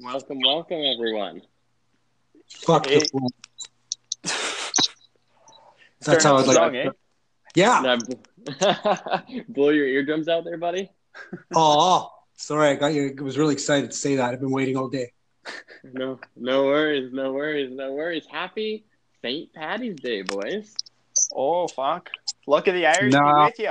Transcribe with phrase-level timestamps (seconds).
[0.00, 1.42] Welcome, welcome, everyone.
[2.50, 2.98] Fuck Hey.
[3.00, 3.32] the Flames.
[6.00, 6.90] Starting how I'd like- strong, eh?
[7.54, 7.80] Yeah.
[7.80, 10.90] Now, blow your eardrums out there, buddy.
[11.54, 12.70] Oh, sorry.
[12.70, 13.14] I got you.
[13.16, 14.32] I was really excited to say that.
[14.34, 15.12] I've been waiting all day.
[15.84, 18.24] No, no worries, no worries, no worries.
[18.30, 18.86] Happy
[19.22, 19.52] St.
[19.52, 20.74] Patty's Day, boys.
[21.32, 22.08] Oh fuck!
[22.46, 23.44] Luck of the Irish Nah.
[23.44, 23.68] with you.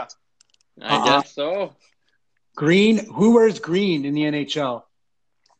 [0.80, 1.06] I Uh-uh.
[1.22, 1.76] guess so.
[2.56, 3.04] Green.
[3.08, 4.84] Who wears green in the NHL?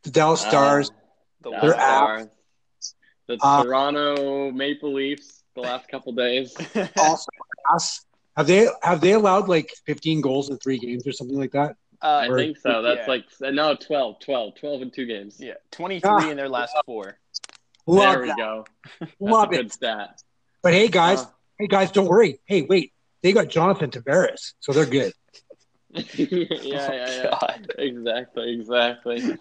[0.04, 0.90] The Dallas Stars.
[1.42, 2.20] The Uh, They're Wild.
[2.20, 2.28] out.
[3.26, 6.54] The Uh, Toronto Maple Leafs the last couple days.
[6.96, 7.30] also.
[8.36, 11.76] Have they have they allowed like 15 goals in three games or something like that?
[12.02, 12.82] I uh, think so.
[12.82, 13.06] That's yeah.
[13.06, 15.40] like no 12, 12, 12 in two games.
[15.40, 16.30] yeah, twenty-three Ah.
[16.30, 17.18] in their last four.
[17.86, 18.36] Love there we that.
[18.36, 18.66] go.
[19.00, 19.56] That's Love a it.
[19.56, 20.22] good stat.
[20.62, 21.26] But hey, guys, Uh,
[21.58, 22.40] hey guys, don't worry.
[22.44, 22.92] Hey, wait,
[23.22, 25.12] they got Jonathan Tavares, so they're good.
[25.94, 26.02] yeah,
[26.62, 27.22] yeah, yeah.
[27.40, 27.72] God.
[27.78, 29.38] Exactly, exactly.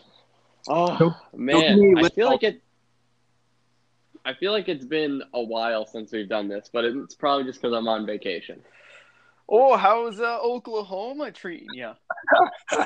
[0.67, 2.61] Oh Don't- man, give I feel like it.
[4.25, 7.61] I feel like it's been a while since we've done this, but it's probably just
[7.61, 8.61] because I'm on vacation.
[9.49, 11.91] Oh, how's uh, Oklahoma treating you?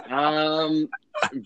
[0.09, 0.89] Um,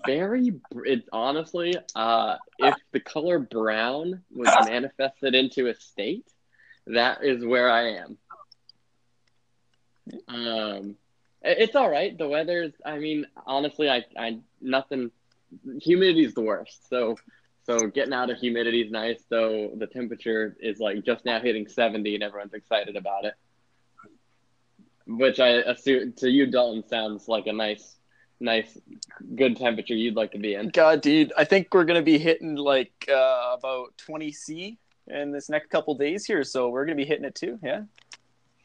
[0.05, 0.51] very.
[0.71, 6.25] br- It's honestly, uh, if the color brown was manifested into a state,
[6.87, 8.17] that is where I am.
[10.27, 10.95] Um,
[11.41, 12.17] it's all right.
[12.17, 12.71] The weather's.
[12.85, 15.11] I mean, honestly, I, I nothing.
[15.81, 16.89] Humidity is the worst.
[16.89, 17.17] So,
[17.65, 19.23] so getting out of humidity is nice.
[19.29, 23.33] Though the temperature is like just now hitting seventy, and everyone's excited about it.
[25.07, 27.97] Which I assume to you, Dalton, sounds like a nice,
[28.39, 28.77] nice,
[29.35, 30.69] good temperature you'd like to be in.
[30.69, 35.49] God, dude, I think we're gonna be hitting like uh, about twenty C in this
[35.49, 37.59] next couple days here, so we're gonna be hitting it too.
[37.63, 37.81] Yeah,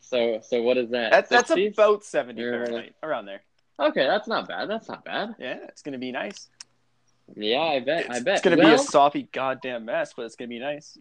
[0.00, 1.10] So, so what is that?
[1.10, 2.50] that's that's about seventy Yeah.
[2.50, 3.40] Fahrenheit around there.
[3.80, 4.70] Okay, that's not bad.
[4.70, 5.34] That's not bad.
[5.38, 6.48] Yeah, it's gonna be nice.
[7.34, 8.10] Yeah, I bet.
[8.10, 8.34] I bet.
[8.36, 10.96] it's gonna be a soppy goddamn mess, but it's gonna be nice.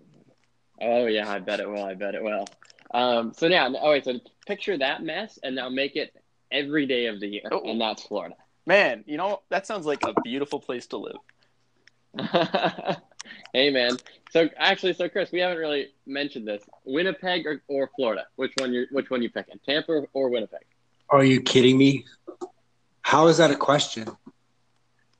[0.81, 1.83] Oh yeah, I bet it will.
[1.83, 2.45] I bet it will.
[2.93, 6.13] Um, so yeah, oh wait, so picture that mess and now make it
[6.51, 7.61] every day of the year, Oh.
[7.69, 8.35] and that's Florida.
[8.65, 11.17] Man, you know that sounds like a beautiful place to live.
[13.53, 13.91] hey man.
[14.31, 16.63] So actually, so Chris, we haven't really mentioned this.
[16.83, 18.25] Winnipeg or, or Florida?
[18.35, 19.59] Which one you which one you picking?
[19.65, 20.61] Tampa or Winnipeg?
[21.09, 22.05] Are you kidding me?
[23.01, 24.07] How is that a question?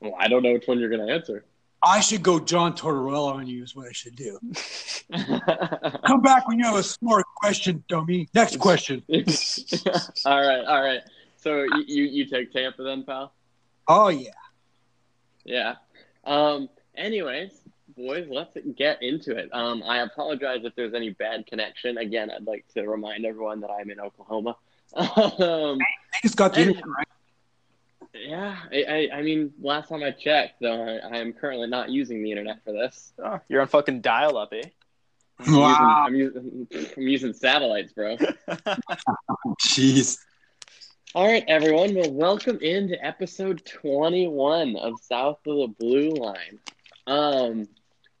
[0.00, 1.44] Well, I don't know which one you're gonna answer.
[1.82, 4.38] I should go John Tortorella on you is what I should do.
[6.06, 8.28] Come back when you have a smart question, dummy.
[8.34, 9.02] Next question.
[9.08, 11.00] all right, all right.
[11.36, 13.32] So you, you you take Tampa then, pal?
[13.86, 14.30] Oh yeah.
[15.44, 15.74] Yeah.
[16.24, 16.68] Um.
[16.96, 17.52] Anyways,
[17.96, 19.48] boys, let's get into it.
[19.52, 19.82] Um.
[19.86, 21.98] I apologize if there's any bad connection.
[21.98, 24.56] Again, I'd like to remind everyone that I'm in Oklahoma.
[24.96, 25.78] um.
[25.78, 27.06] They just got the internet, right?
[28.24, 28.56] Yeah.
[28.72, 29.16] I, I.
[29.18, 32.62] I mean, last time I checked, though, I, I am currently not using the internet
[32.64, 33.12] for this.
[33.22, 34.62] Oh, you're on fucking dial up, eh?
[35.40, 36.06] I'm Wow.
[36.08, 36.40] Using,
[36.72, 36.90] I'm using.
[36.96, 38.16] I'm using satellites, bro.
[39.60, 40.18] Jeez.
[41.14, 41.94] All right, everyone.
[41.94, 46.58] Well, welcome into episode 21 of South of the Blue Line.
[47.06, 47.68] Um,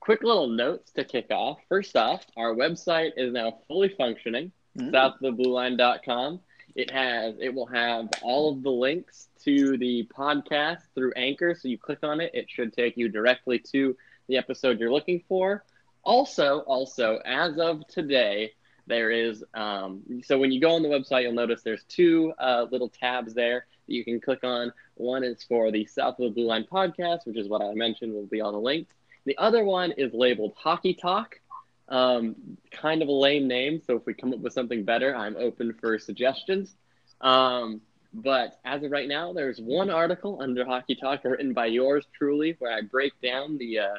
[0.00, 1.58] quick little notes to kick off.
[1.68, 4.52] First off, our website is now fully functioning.
[4.78, 4.92] Mm.
[4.92, 6.40] southoftheblueline.com.
[6.76, 11.54] It has it will have all of the links to the podcast through Anchor.
[11.54, 13.96] So you click on it, it should take you directly to
[14.28, 15.64] the episode you're looking for.
[16.02, 18.52] Also, also as of today,
[18.86, 22.66] there is um, so when you go on the website, you'll notice there's two uh,
[22.70, 24.70] little tabs there that you can click on.
[24.96, 28.12] One is for the South of the Blue Line podcast, which is what I mentioned
[28.12, 28.88] will be on the link.
[29.24, 31.40] The other one is labeled Hockey Talk.
[31.88, 35.36] Um, kind of a lame name, so if we come up with something better, I'm
[35.36, 36.74] open for suggestions.
[37.20, 37.80] Um,
[38.12, 42.56] but as of right now, there's one article under Hockey Talk written by yours truly,
[42.58, 43.94] where I break down the uh,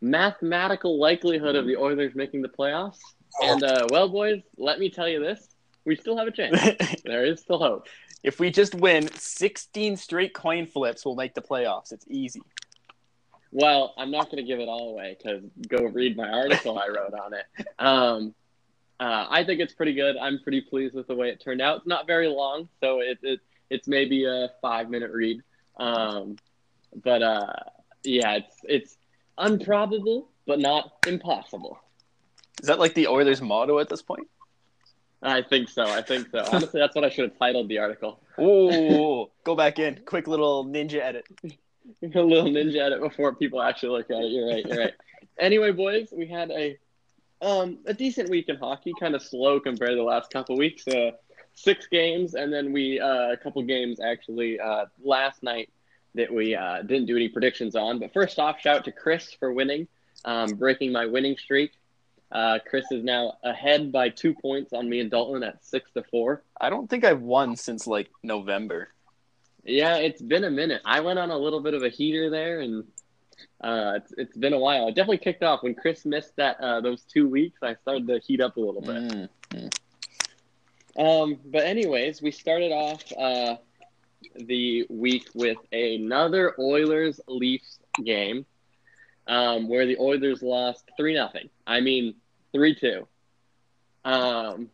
[0.00, 2.98] mathematical likelihood of the Oilers making the playoffs.
[3.42, 5.48] And uh, well, boys, let me tell you this:
[5.84, 6.58] we still have a chance.
[7.04, 7.88] there is still hope.
[8.22, 11.92] if we just win 16 straight coin flips, we'll make the playoffs.
[11.92, 12.42] It's easy.
[13.52, 16.88] Well, I'm not going to give it all away because go read my article I
[16.88, 17.66] wrote on it.
[17.78, 18.34] Um,
[19.00, 20.16] uh, I think it's pretty good.
[20.16, 21.78] I'm pretty pleased with the way it turned out.
[21.78, 25.42] It's not very long, so it, it it's maybe a five minute read.
[25.78, 26.36] Um,
[27.02, 27.52] but uh,
[28.04, 28.96] yeah, it's it's
[29.38, 31.78] improbable, but not impossible.
[32.60, 34.28] Is that like the Oilers' motto at this point?
[35.22, 35.82] I think so.
[35.82, 36.44] I think so.
[36.52, 38.20] Honestly, that's what I should have titled the article.
[38.38, 40.00] Oh, go back in.
[40.04, 41.26] Quick little ninja edit.
[42.02, 44.30] a little ninja at it before people actually look at it.
[44.30, 44.64] You're right.
[44.64, 44.94] You're right.
[45.38, 46.78] anyway, boys, we had a
[47.42, 48.92] um a decent week in hockey.
[48.98, 50.86] Kind of slow compared to the last couple weeks.
[50.86, 51.12] Uh,
[51.54, 55.70] six games, and then we uh, a couple games actually uh, last night
[56.14, 57.98] that we uh, didn't do any predictions on.
[57.98, 59.86] But first off, shout out to Chris for winning,
[60.24, 61.72] um, breaking my winning streak.
[62.32, 66.04] Uh, Chris is now ahead by two points on me and Dalton at six to
[66.04, 66.42] four.
[66.60, 68.88] I don't think I've won since like November.
[69.70, 70.82] Yeah, it's been a minute.
[70.84, 72.84] I went on a little bit of a heater there, and
[73.60, 74.88] uh, it's, it's been a while.
[74.88, 77.60] It definitely kicked off when Chris missed that uh, those two weeks.
[77.62, 79.30] I started to heat up a little bit.
[79.52, 79.70] Mm.
[80.98, 83.56] Um, but anyways, we started off uh,
[84.34, 88.44] the week with another Oilers Leafs game,
[89.28, 91.48] um, where the Oilers lost three nothing.
[91.66, 92.16] I mean
[92.52, 93.06] three two.
[94.04, 94.70] Um,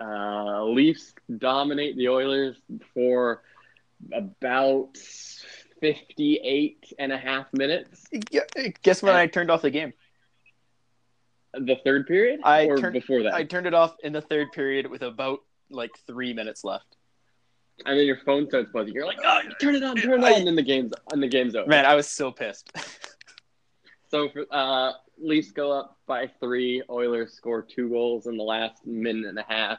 [0.00, 2.56] uh, Leafs dominate the Oilers
[2.94, 3.42] for
[4.12, 4.96] about
[5.80, 8.06] 58 and a half minutes.
[8.82, 9.92] Guess when I turned off the game?
[11.52, 13.34] The third period, I or turned- before that?
[13.34, 15.40] I turned it off in the third period with about
[15.70, 16.96] like three minutes left.
[17.86, 18.94] and then your phone starts buzzing.
[18.94, 21.28] You're like, "Oh, turn it on, turn it on!" And then the game's and the
[21.28, 21.68] game's over.
[21.68, 22.70] Man, I was so pissed.
[24.10, 26.82] So for, uh, Leafs go up by three.
[26.88, 29.78] Oilers score two goals in the last minute and a half.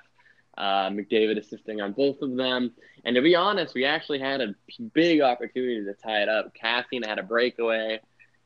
[0.57, 2.72] Uh, McDavid assisting on both of them.
[3.04, 4.56] And to be honest, we actually had a
[4.94, 6.54] big opportunity to tie it up.
[6.56, 8.00] Kassian had a breakaway,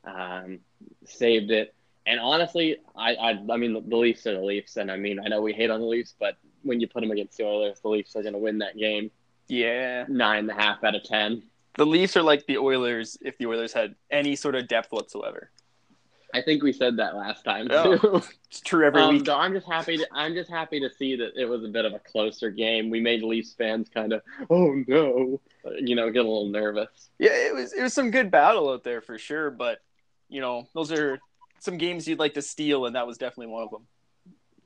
[0.03, 0.59] um,
[1.06, 1.75] saved it.
[2.07, 5.27] And honestly, I, I, I mean, the Leafs are the Leafs, and I mean, I
[5.27, 7.89] know we hate on the Leafs, but when you put them against the Oilers, the
[7.89, 9.11] Leafs are going to win that game
[9.50, 11.44] yeah, nine and a half out of ten.
[11.75, 15.50] the Leafs are like the Oilers if the Oilers had any sort of depth whatsoever.
[16.33, 17.97] I think we said that last time Yeah.
[17.97, 18.21] too.
[18.49, 19.25] It's true every Um, week.
[19.25, 19.97] though I'm just happy.
[19.97, 22.89] To, I'm just happy to see that it was a bit of a closer game.
[22.89, 25.41] We made Leafs fans kind of, oh no,
[25.79, 27.09] you know, get a little nervous.
[27.17, 29.79] Yeah, it was it was some good battle out there for sure, but
[30.29, 31.19] you know, those are
[31.59, 33.87] some games you'd like to steal, and that was definitely one of them.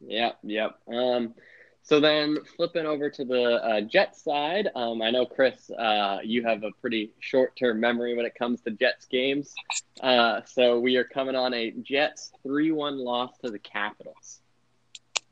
[0.06, 0.80] Yep, yep.
[0.94, 1.34] Um,
[1.84, 6.44] so then flipping over to the uh, Jets side, um, I know Chris, uh, you
[6.44, 9.54] have a pretty short-term memory when it comes to Jets games.
[10.02, 14.40] Uh, so we are coming on a Jets three-one loss to the Capitals.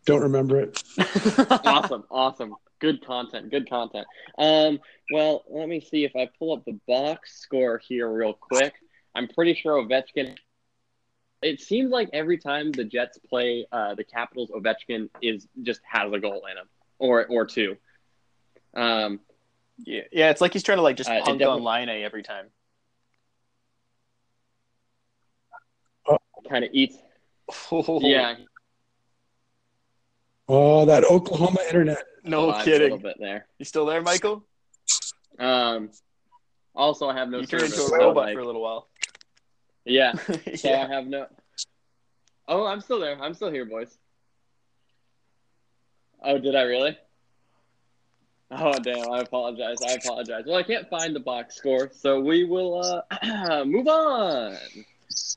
[0.06, 0.84] Don't remember it.
[1.66, 2.56] awesome, awesome.
[2.80, 4.06] Good content, good content.
[4.38, 4.80] Um,
[5.14, 8.74] well, let me see if I pull up the box score here real quick.
[9.16, 10.36] I'm pretty sure Ovechkin.
[11.42, 16.14] It seems like every time the Jets play uh, the Capitals, Ovechkin is just has
[16.14, 16.68] a goal in him
[17.00, 17.78] or or two.
[18.76, 19.20] Um,
[19.80, 22.24] Yeah, yeah, it's like he's trying to like just Uh, punk on Line A every
[22.24, 22.48] time.
[26.50, 26.98] kind of eats.
[28.02, 28.36] Yeah,
[30.48, 32.04] Oh, that Oklahoma internet.
[32.24, 32.98] no vibes A little kidding.
[33.00, 33.48] bit there.
[33.58, 34.46] You still there, Michael?
[35.40, 35.92] Um,
[36.76, 38.90] also, I have no you turned into a so, robot like- for a little while.
[39.86, 40.14] Yeah,
[40.56, 40.86] so yeah.
[40.88, 41.28] I have no.
[42.48, 43.22] Oh, I'm still there.
[43.22, 43.98] I'm still here, boys.
[46.24, 46.98] Oh, did I really?
[48.52, 49.10] Oh, damn.
[49.10, 49.78] I apologize.
[49.88, 50.44] I apologize.
[50.46, 54.58] Well, I can't find the box score, so we will uh, move on.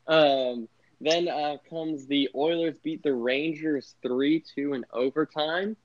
[0.08, 0.68] Um,
[1.00, 5.76] then uh, comes the Oilers beat the Rangers 3 2 in overtime.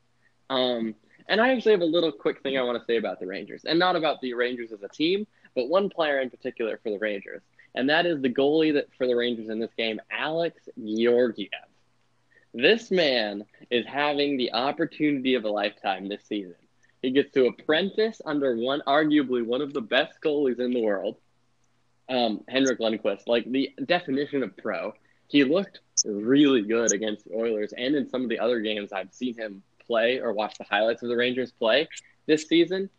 [0.49, 0.95] Um,
[1.27, 3.63] and I actually have a little quick thing I want to say about the Rangers,
[3.65, 6.97] and not about the Rangers as a team, but one player in particular for the
[6.97, 7.43] Rangers
[7.75, 11.49] and that is the goalie that for the Rangers in this game, Alex Georgiev.
[12.53, 16.55] This man is having the opportunity of a lifetime this season.
[17.01, 21.17] He gets to apprentice under one, arguably one of the best goalies in the world,
[22.09, 23.27] um, Henrik Lundqvist.
[23.27, 24.93] Like the definition of pro.
[25.27, 29.13] He looked really good against the Oilers, and in some of the other games I've
[29.13, 31.87] seen him play or watch the highlights of the Rangers play
[32.25, 32.89] this season.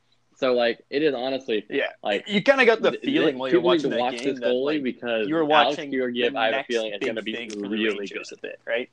[0.41, 3.61] So like it is honestly Yeah, like you kind of got the feeling while you're
[3.61, 6.39] watching that watch game this that goalie like, because you were Alex watching Georgiev, the
[6.39, 8.25] I have a feeling it's going to be thing for the really good.
[8.33, 8.89] a bit, right?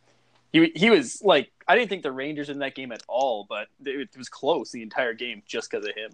[0.52, 3.68] He he was like I didn't think the Rangers in that game at all, but
[3.86, 6.12] it, it was close the entire game just because of him.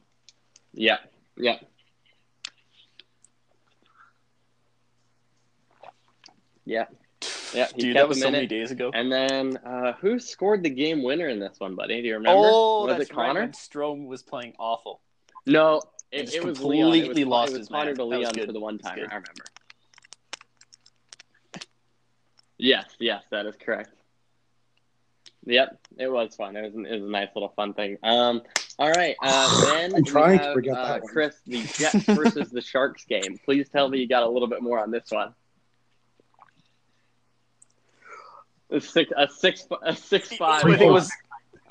[0.72, 0.98] Yeah,
[1.36, 1.58] yeah.
[6.66, 6.86] Yeah,
[7.56, 7.68] yeah.
[7.76, 8.92] Dude, that was so many days ago.
[8.94, 12.02] And then uh, who scored the game winner in this one, buddy?
[12.04, 12.40] Do you remember?
[12.46, 13.40] oh, was that's it Connor?
[13.42, 13.52] right.
[13.52, 15.02] Strome was playing awful.
[15.46, 15.82] No,
[16.12, 17.06] He it, it was completely Leon.
[17.06, 19.08] It was, lost it was his Connor to Leon for the one That's timer.
[19.12, 19.46] I remember.
[22.58, 23.90] Yes, yes, that is correct.
[25.46, 26.56] Yep, it was fun.
[26.56, 27.98] It was, it was a nice little fun thing.
[28.04, 28.42] Um,
[28.80, 31.12] all right, uh, then I'm trying we to have, forget uh, that one.
[31.12, 33.40] Chris, the Jets versus the Sharks game.
[33.44, 35.34] Please tell me you got a little bit more on this one.
[38.70, 40.66] A six, a six, a six five.
[40.66, 41.12] It was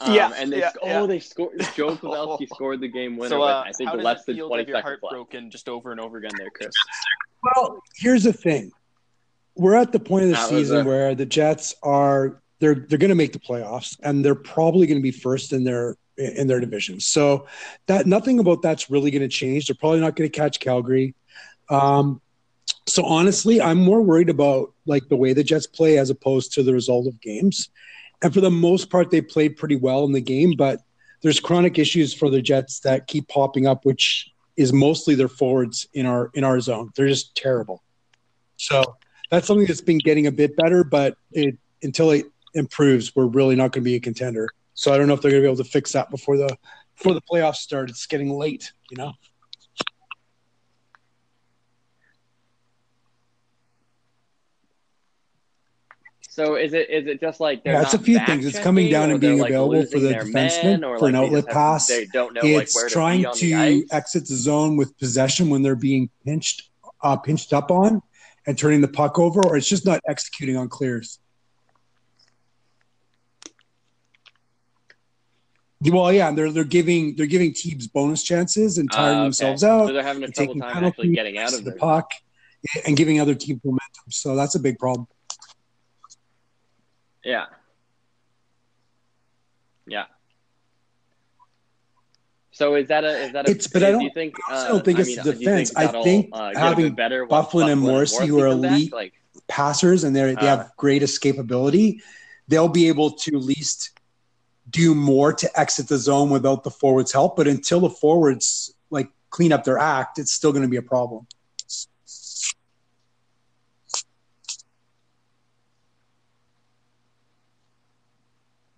[0.02, 1.60] Um, Yeah, and they yeah, sc- oh they scored.
[1.74, 3.42] Joe Pavelski scored the game winner so.
[3.42, 4.88] Uh, with I think how does less it than feel to twenty have your seconds
[4.88, 5.12] heart left.
[5.12, 6.72] broken just over and over again there, Chris?
[7.56, 8.72] Well, here's the thing.
[9.54, 12.98] We're at the point of the That season a- where the Jets are they're they're
[12.98, 16.46] going to make the playoffs and they're probably going to be first in their in
[16.46, 17.00] their division.
[17.00, 17.46] So
[17.86, 19.66] that nothing about that's really going to change.
[19.66, 21.14] They're probably not going to catch Calgary.
[21.70, 22.20] Um,
[22.88, 26.62] so honestly, I'm more worried about like the way the Jets play as opposed to
[26.62, 27.70] the result of games.
[28.22, 30.80] And for the most part, they played pretty well in the game, but
[31.22, 35.88] there's chronic issues for the Jets that keep popping up, which is mostly their forwards
[35.94, 36.90] in our in our zone.
[36.94, 37.82] They're just terrible.
[38.56, 38.96] So
[39.30, 43.56] that's something that's been getting a bit better, but it until it improves, we're really
[43.56, 44.48] not going to be a contender.
[44.74, 46.56] So I don't know if they're going to be able to fix that before the
[46.96, 47.90] before the playoffs start.
[47.90, 49.12] It's getting late, you know.
[56.32, 58.46] So is it is it just like yeah, it's a few things.
[58.46, 61.88] It's coming down and being like available for the defenseman or for an outlet pass.
[61.88, 65.76] They don't know it's like trying to, to exit the zone with possession when they're
[65.76, 66.70] being pinched
[67.02, 68.00] uh, pinched up on
[68.46, 71.18] and turning the puck over, or it's just not executing on clears.
[75.82, 79.24] Well, yeah, they're they're giving they're giving teams bonus chances and tiring uh, okay.
[79.24, 79.88] themselves out.
[79.88, 82.10] So they're having a trouble time actually getting out of the puck
[82.86, 84.04] and giving other teams momentum.
[84.08, 85.08] So that's a big problem.
[87.24, 87.46] Yeah.
[89.86, 90.04] Yeah.
[92.52, 93.50] So is that a is that a?
[93.50, 94.02] It's but I do don't.
[94.02, 95.76] you think, uh, I don't think it's mean, the do you defense.
[95.76, 98.72] I think uh, having better once Byfuglien and Morrissey, who are come back?
[98.72, 99.12] elite Like,
[99.48, 100.56] passers and they they Uh.
[100.56, 102.00] have great escapability,
[102.48, 103.90] they'll be able to at least
[104.70, 107.36] do more to exit the zone without the forwards' help.
[107.36, 110.82] But until the forwards like clean up their act, it's still going to be a
[110.82, 111.26] problem.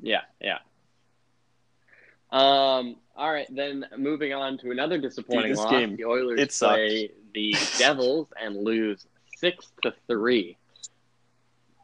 [0.05, 0.59] Yeah, yeah.
[2.31, 2.97] Um.
[3.17, 5.71] All right, then moving on to another disappointing this loss.
[5.71, 6.75] game, the Oilers it sucked.
[6.75, 9.07] play the Devils and lose
[9.37, 10.57] six to three.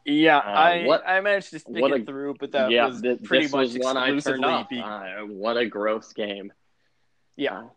[0.03, 2.87] Yeah, Uh, I what- I managed to stick what it a- through, but that yeah,
[2.87, 5.21] was thi- pretty this much was one I turned exclusively off.
[5.21, 6.51] Uh, what a gross game.
[7.37, 7.67] yeah,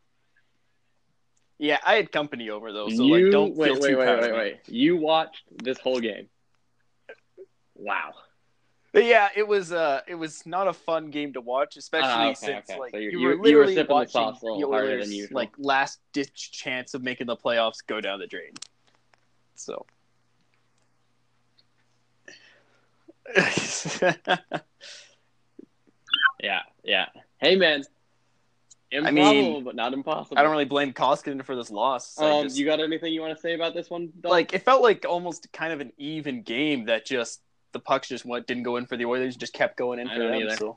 [1.59, 1.79] yeah.
[1.87, 4.21] I had company over though, so you like don't wait, feel wait, too wait, proud
[4.23, 4.39] wait, of me.
[4.43, 4.61] wait.
[4.67, 6.29] You watched this whole game.
[7.77, 8.15] Wow.
[8.95, 12.27] But yeah, it was uh it was not a fun game to watch, especially Ah,
[12.29, 12.79] okay, since okay.
[12.79, 14.61] like So you- you, you- were you were literally sipping the watching sauce a little
[14.61, 18.29] the harder than Oilers, like last ditch chance of making the playoffs go down the
[18.29, 18.53] drain.
[19.57, 19.85] So
[26.43, 27.07] Yeah, yeah.
[27.39, 27.83] Hey, man.
[28.91, 29.25] Improbable,
[29.55, 30.39] mean, but not impossible.
[30.39, 32.17] I don't really blame Koskinen for this loss.
[32.19, 34.13] I Um, just- you got anything you want to say about this one?
[34.21, 34.31] Doug?
[34.31, 37.41] like it felt like almost kind of an even game that just
[37.75, 40.15] the pucks just went didn't go in for the Oilers, just kept going in I
[40.15, 40.35] for them.
[40.35, 40.57] either.
[40.57, 40.77] So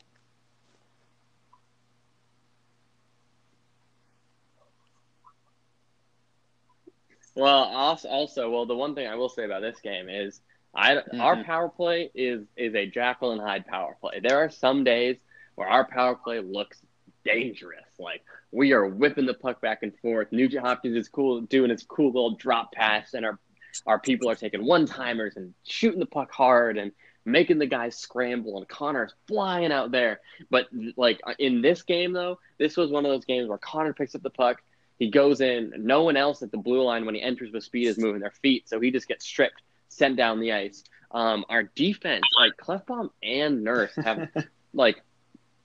[7.36, 7.66] Well,
[8.06, 10.42] also, well, the one thing I will say about this game is,
[10.74, 11.46] I our Mhm.
[11.46, 14.20] power play is is a Jekyll and Hyde power play.
[14.20, 15.18] There are some days
[15.56, 16.82] where our power play looks
[17.24, 17.86] dangerous.
[18.00, 20.32] Like we are whipping the puck back and forth.
[20.32, 23.38] Nugent Hopkins is cool doing his cool little drop pass, and our
[23.86, 26.92] our people are taking one timers and shooting the puck hard and
[27.26, 28.58] making the guys scramble.
[28.58, 30.22] And Connor's flying out there.
[30.50, 34.16] But like in this game, though, this was one of those games where Connor picks
[34.16, 34.62] up the puck.
[34.98, 35.74] He goes in.
[35.78, 38.34] No one else at the blue line when he enters with speed is moving their
[38.42, 40.84] feet, so he just gets stripped, sent down the ice.
[41.12, 44.30] Um, our defense, like Klefbom and Nurse, have
[44.74, 45.02] like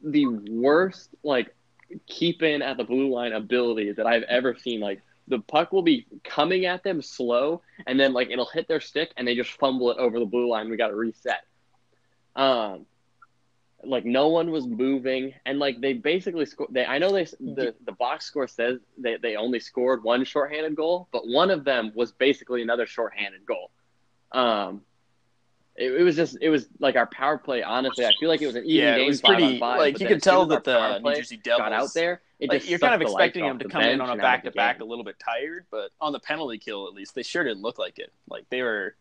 [0.02, 1.54] the worst like
[2.06, 4.80] keep in at the blue line ability that I've ever seen.
[4.80, 5.00] Like
[5.32, 9.12] the puck will be coming at them slow, and then like it'll hit their stick,
[9.16, 10.68] and they just fumble it over the blue line.
[10.68, 11.44] We got to reset.
[12.36, 12.84] Um,
[13.82, 16.68] like no one was moving, and like they basically scored.
[16.72, 20.76] They I know they the the box score says they they only scored one shorthanded
[20.76, 23.70] goal, but one of them was basically another shorthanded goal.
[24.32, 24.82] Um.
[25.76, 27.62] It, it was just it was like our power play.
[27.62, 29.04] Honestly, I feel like it was an even yeah, game.
[29.04, 31.94] it was pretty five, like you could tell that the New Jersey Devils got out
[31.94, 32.20] there.
[32.38, 34.16] It like just you're kind of expecting them to come in on a and out
[34.18, 37.14] of back to back a little bit tired, but on the penalty kill at least
[37.14, 38.12] they sure didn't look like it.
[38.28, 38.96] Like they were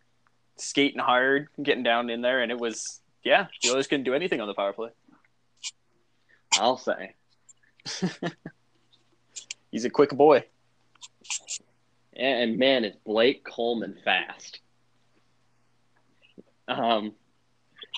[0.55, 4.39] skating hard, getting down in there, and it was yeah, the Oilers couldn't do anything
[4.39, 4.89] on the power play.
[6.57, 7.15] I'll say.
[9.71, 10.45] He's a quick boy.
[12.15, 14.59] And man, is Blake Coleman fast.
[16.71, 17.13] Um,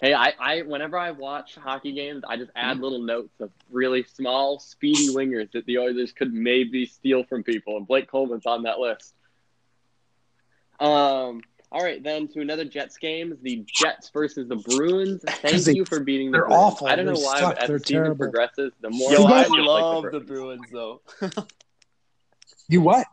[0.02, 4.04] hey, I, I whenever I watch hockey games, I just add little notes of really
[4.04, 8.64] small, speedy wingers that the Oilers could maybe steal from people, and Blake Coleman's on
[8.64, 9.14] that list.
[10.80, 11.42] Um.
[11.72, 15.24] All right, then to another Jets game, the Jets versus the Bruins.
[15.28, 16.64] Thank they- you for beating the they're Bruins.
[16.64, 16.86] awful.
[16.88, 17.56] I don't know why, suck.
[17.56, 18.18] but as They're the season terrible.
[18.26, 20.68] progresses, the more Yo, I I just like love the the Bruins.
[20.70, 21.02] Bruins
[21.32, 21.48] though.
[22.70, 23.08] You what?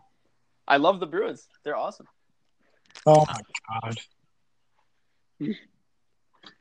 [0.68, 1.48] I love the Bruins.
[1.64, 2.06] They're awesome.
[3.06, 3.40] Oh my
[3.82, 3.96] god!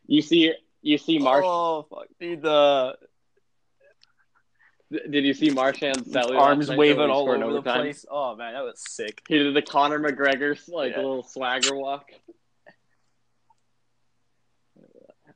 [0.08, 1.44] You see, you see, Marsh.
[1.46, 2.42] Oh fuck, dude.
[2.42, 2.96] The
[4.92, 7.82] Did you see Marchand's celly arms waving though, when he all over the overtime?
[7.82, 8.06] place.
[8.10, 9.22] Oh man, that was sick.
[9.28, 10.98] He did the Conor McGregor like Yeah.
[10.98, 12.10] little swagger walk.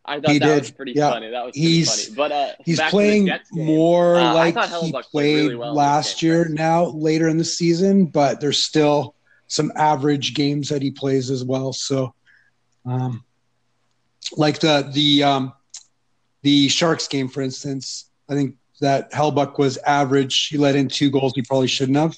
[0.05, 1.11] I thought He that did, was pretty yeah.
[1.11, 1.29] funny.
[1.29, 2.15] That was pretty He's- funny.
[2.17, 5.73] But uh, He's back to the playing more Uh, like he played played really well
[5.73, 9.15] last game, year but- now later in the season, but there's still
[9.47, 11.71] some average games that he plays as well.
[11.73, 12.13] So
[12.85, 13.23] um
[14.37, 15.53] like the the um
[16.41, 20.47] the Sharks game, for instance, I think that Hellebuyck was average.
[20.47, 22.15] He let in two goals he probably shouldn't have.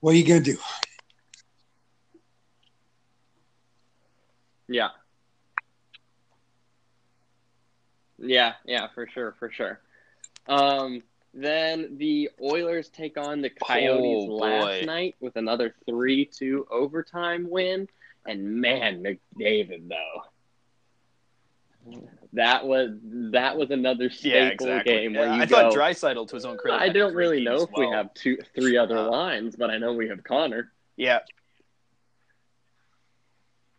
[0.00, 0.56] What are you gonna do?
[4.68, 4.88] Yeah.
[8.18, 9.80] Yeah, yeah, for sure, for sure.
[10.46, 11.02] Um,
[11.34, 17.88] then the Oilers take on the Coyotes Oh, last night with another three-two overtime win,
[18.26, 20.22] and man, McDavid though,
[22.32, 22.90] that was
[23.32, 24.92] that was another staple Yeah, exactly.
[24.92, 25.70] game where Yeah, you I go.
[25.70, 26.80] thought Draisaitl to his own credit.
[26.80, 29.92] I don't really know if we have two, three other Uh, lines, but I know
[29.92, 30.72] we have Connor.
[30.96, 31.20] Yeah.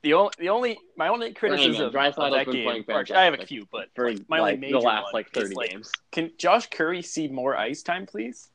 [0.04, 3.68] The only, the only, my only criticism of that game, or I have a few,
[3.72, 5.92] but for like, my like only major the last one like thirty like, games.
[6.12, 8.52] Can Josh Currie see more ice time, please?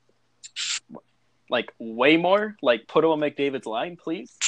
[1.48, 2.54] Like way more?
[2.62, 4.38] Like put him on McDavid's line, please.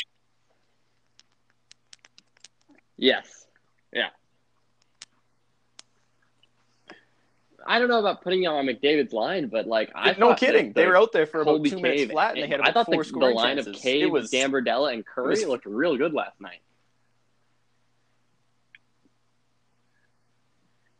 [3.02, 3.46] Yes.
[3.92, 4.10] Yeah.
[7.66, 10.74] I don't know about putting him on McDavid's line, but like I no kidding, that
[10.76, 12.68] they the were out there for about Colby two minutes flat, and they had I
[12.70, 13.76] about thought four the, the scoring line chances.
[13.76, 16.60] of Cave, it was Gambardella, and Currie was- looked real good last night.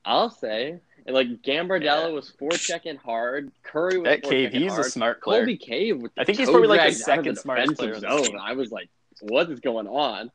[0.04, 2.08] I'll say, and, like Gambardella Yeah.
[2.08, 3.52] was forechecking hard.
[3.62, 4.86] Currie was that Cave, he's hard.
[4.86, 5.40] a smart player.
[5.42, 6.02] Colby Cave.
[6.02, 8.38] With I think he's probably, like, the out second smartest player defensive on this zone.
[8.42, 8.88] I was like,
[9.20, 10.32] what is going on?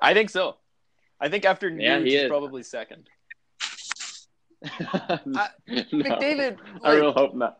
[0.00, 0.56] I think so.
[1.20, 2.28] I think after Yeah, Nuge, he he's is.
[2.28, 3.08] probably second.
[4.80, 5.46] no.
[5.68, 7.58] McDavid, I like, really hope not.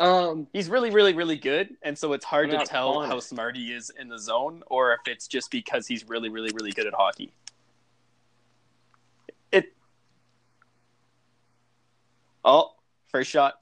[0.00, 3.06] Um, he's really, really, really good, and so it's hard What to tell Connor?
[3.08, 6.50] how smart he is in the zone, or if it's just because he's really, really,
[6.54, 7.32] really good at hockey.
[9.50, 9.74] It.
[12.44, 12.72] Oh,
[13.08, 13.54] first shot.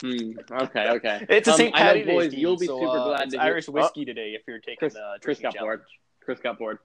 [0.00, 1.26] hmm, okay, okay.
[1.30, 1.74] It's a Um, St.
[1.74, 2.30] I know, Patty's Day boys.
[2.32, 3.46] team, You'll be so, super uh, glad it's to hear.
[3.52, 5.78] Irish whiskey today if you're taking Chris, the Chris got challenge.
[5.78, 5.82] bored.
[6.24, 6.78] Chris got bored.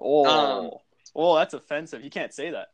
[0.00, 0.70] Oh, Um,
[1.14, 2.02] oh, that's offensive.
[2.02, 2.68] You can't say that.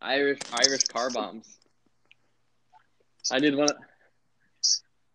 [0.00, 1.58] Irish Irish car bombs.
[3.30, 3.68] I did one.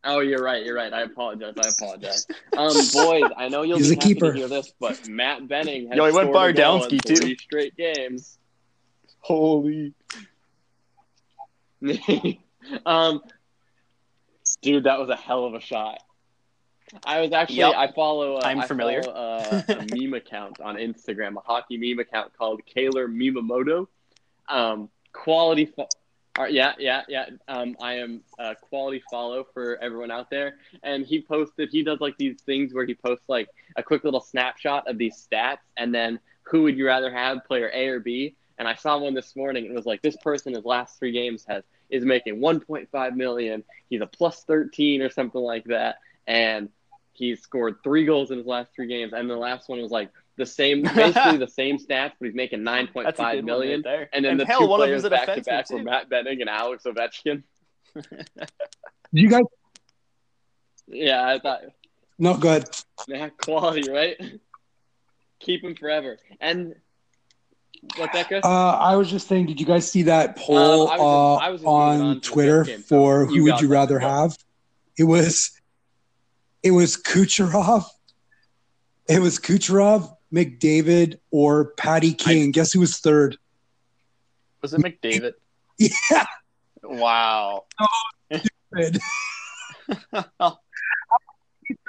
[0.04, 0.64] Oh, you're right.
[0.66, 0.94] You're right.
[0.94, 1.54] I apologize.
[1.62, 2.26] I apologize.
[2.56, 4.32] Um, boys, I know you'll He's be a happy keeper.
[4.32, 7.04] to hear this, but Matt Benning has Yo, he went scored a goal in Bardowski,
[7.04, 7.36] too.
[7.36, 8.38] straight games.
[9.20, 9.94] Holy.
[12.86, 13.22] um,
[14.62, 16.00] dude, that was a hell of a shot.
[17.04, 17.76] I was actually Yep.
[17.76, 19.04] I follow uh, I'm familiar.
[19.04, 23.88] follow, uh, a meme account on Instagram, a hockey meme account called Kaler Mimamoto.
[24.48, 25.66] Um, quality.
[25.66, 25.88] Fo-
[26.40, 27.26] uh, yeah, yeah, yeah.
[27.48, 31.70] Um, I am a quality follow for everyone out there, and he posted.
[31.72, 35.16] He does like these things where he posts like a quick little snapshot of these
[35.16, 38.36] stats, and then who would you rather have, player A or B?
[38.60, 39.66] And I saw one this morning.
[39.66, 43.64] and It was like this person his last three games has is making 1.5 million.
[43.90, 45.98] He's a plus 13 or something like that,
[46.28, 46.70] and
[47.18, 49.12] he's scored three goals in his last three games.
[49.14, 52.64] And the last one was like the same, basically the same stats, but he's making
[52.64, 53.76] That's a 9.5 good one million.
[53.80, 54.10] right there.
[54.14, 55.82] And then the hell, two one players back to back were.
[55.84, 57.44] Matt Benning and Alex Ovechkin.
[59.14, 59.44] You guys,
[60.88, 61.62] Yeah, I thought
[62.20, 62.66] no good.
[63.08, 64.18] yeah, quality, right?
[65.40, 66.18] Keep him forever.
[66.42, 66.76] And
[67.96, 68.44] what's that, Chris?
[68.44, 71.42] Uh, I was just saying, did you guys see that poll Um, I was just-
[71.42, 73.98] I uh, was on on Twitter next game, so for you who would you rather
[74.00, 74.38] have?
[74.98, 75.57] It was,
[76.68, 77.86] it was Kucherov,
[79.08, 82.52] it was Kucherov, McDavid, or Patty Kane.
[82.52, 83.38] Guess who was third?
[84.62, 85.34] Was it McDavid?
[85.80, 86.26] Yeah,
[86.84, 87.64] Wow.
[88.74, 89.00] good.
[90.40, 90.58] Oh,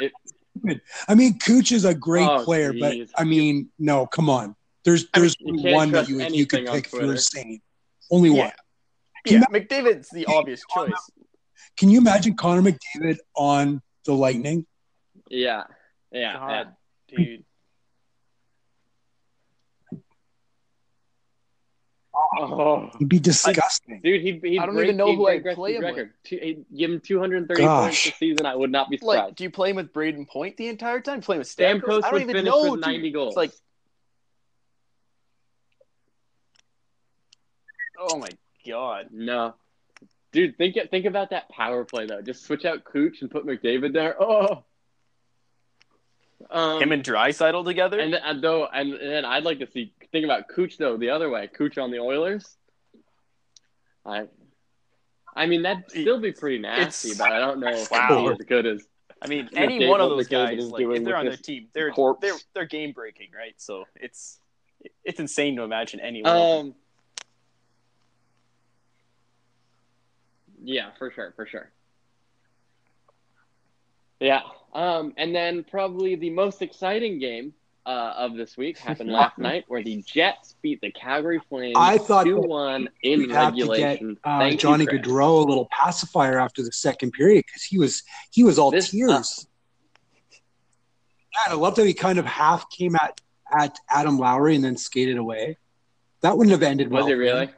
[1.09, 3.11] I mean, Kuch is a great Oh, player, geez.
[3.14, 4.55] but I mean, no, come on.
[4.85, 5.31] There's I mean,
[5.62, 7.21] there's one that you you could pick if you were Twitter.
[7.21, 7.61] saying
[8.11, 8.45] only Yeah.
[8.45, 8.53] one.
[9.27, 10.93] Can yeah, McDavid's the obvious choice.
[11.77, 14.67] Can you imagine Connor McDavid on the Lightning?
[15.31, 15.64] Yeah,
[16.12, 16.64] yeah, yeah.
[17.09, 17.45] Dude.
[22.37, 24.01] Oh, He'd be disgusting.
[24.03, 25.91] dude, he'd, he'd I don't break, even know who I'd play Gretzky's him with.
[25.97, 26.12] record.
[26.25, 27.85] Two, he'd give him 230 Gosh.
[27.85, 28.47] points this season.
[28.47, 29.37] I would not be Like, surprised.
[29.37, 31.21] do you play him with Brayden Point the entire time?
[31.21, 31.81] Play him with Stamkos?
[31.83, 32.62] Stamkos I don't even know.
[32.73, 32.93] with dude.
[32.93, 33.29] 90 goals.
[33.29, 33.53] It's like,
[38.01, 38.29] oh my
[38.67, 39.07] god.
[39.12, 39.55] no,
[40.33, 42.21] dude, think think about that power play though.
[42.21, 44.21] Just switch out Kuch and put McDavid there.
[44.21, 44.64] Oh,
[46.51, 47.98] um, Him and Draisaitl together?
[47.98, 51.11] and, and though, and, and then I'd like to see think about Kuch though the
[51.11, 51.48] other way.
[51.48, 52.57] Kuch on the Oilers.
[54.07, 54.27] I,
[55.37, 58.29] I mean that'd still be pretty nasty, It's- but I don't know if Wow.
[58.29, 58.87] as good as.
[59.20, 61.90] I mean, any one of those guys, is like if they're on their team, they're
[61.90, 62.20] corpse.
[62.22, 63.55] they're they're game breaking, right?
[63.57, 64.38] So it's
[65.05, 66.33] it's insane to imagine any one.
[66.33, 66.66] of them.
[66.68, 66.74] Um.
[70.62, 71.70] Yeah, for sure, for sure.
[74.20, 74.40] Yeah.
[74.72, 77.54] Um, and then probably the most exciting game
[77.87, 81.96] uh, of this week happened last night, where the Jets beat the Calgary Flames I
[81.98, 85.00] thought two that one in to get uh, you, Johnny Chris.
[85.00, 88.90] Gaudreau a little pacifier after the second period because he was he was all This-
[88.90, 89.46] tears.
[90.31, 93.20] yeah, I loved how he kind of half came at
[93.59, 95.57] at Adam Lowry and then skated away.
[96.20, 97.04] That wouldn't have ended well.
[97.04, 97.48] Was it really?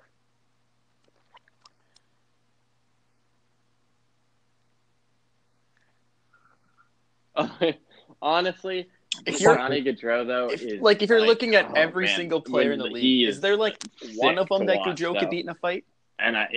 [8.22, 8.88] Honestly,
[9.26, 12.16] If you're Johnny Gaudreau though if, is like if you're looking at oh, every man,
[12.16, 13.82] single player in the league, is, there like
[14.16, 15.20] one of them that watch, Gaudreau though.
[15.20, 15.84] could beat in a fight?
[16.18, 16.48] And I,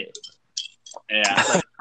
[1.10, 1.62] yeah,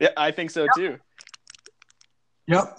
[0.00, 0.98] Yeah, I think so too.
[2.46, 2.78] Yep.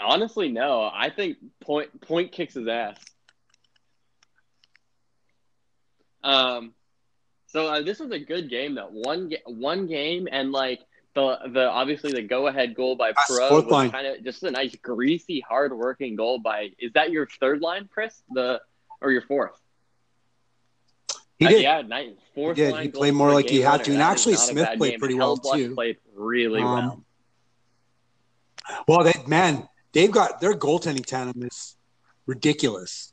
[0.00, 0.90] honestly, no.
[0.92, 2.98] I think point point kicks his ass.
[6.22, 6.72] Um,
[7.46, 8.88] so uh, this was a good game though.
[8.90, 10.80] One one game and like
[11.14, 13.90] the the obviously the go ahead goal by Pro fourth was line.
[13.90, 16.70] kind of just a nice greasy hard working goal by.
[16.78, 18.22] Is that your third line, Chris?
[18.32, 18.60] The
[19.00, 19.52] or your fourth?
[21.38, 21.62] He Uh, did.
[21.62, 22.10] yeah, nice.
[22.34, 22.72] Fourth He did.
[22.72, 23.84] line He played more like he had winner.
[23.84, 23.90] to.
[23.92, 25.00] And That actually, Smith played game.
[25.00, 25.74] pretty well, too.
[25.74, 27.04] Played really Um, well.
[28.88, 31.76] Well, they man, they've got their goaltending tandem is
[32.26, 33.12] ridiculous.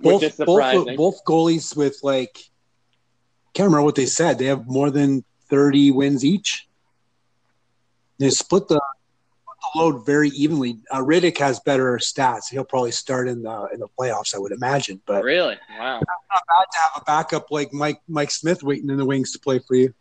[0.00, 2.38] Both both both goalies with like
[3.54, 4.38] can't remember what they said.
[4.38, 6.67] They have more than thirty wins each.
[8.18, 10.78] They split the, split the load very evenly.
[10.90, 12.48] Uh, Rittich has better stats.
[12.50, 15.00] He'll probably start in the in the playoffs, I would imagine.
[15.06, 15.56] But Really?
[15.78, 16.00] Wow.
[16.00, 19.38] not bad to have a backup like Mike Mike Smith waiting in the wings to
[19.38, 19.94] play for you.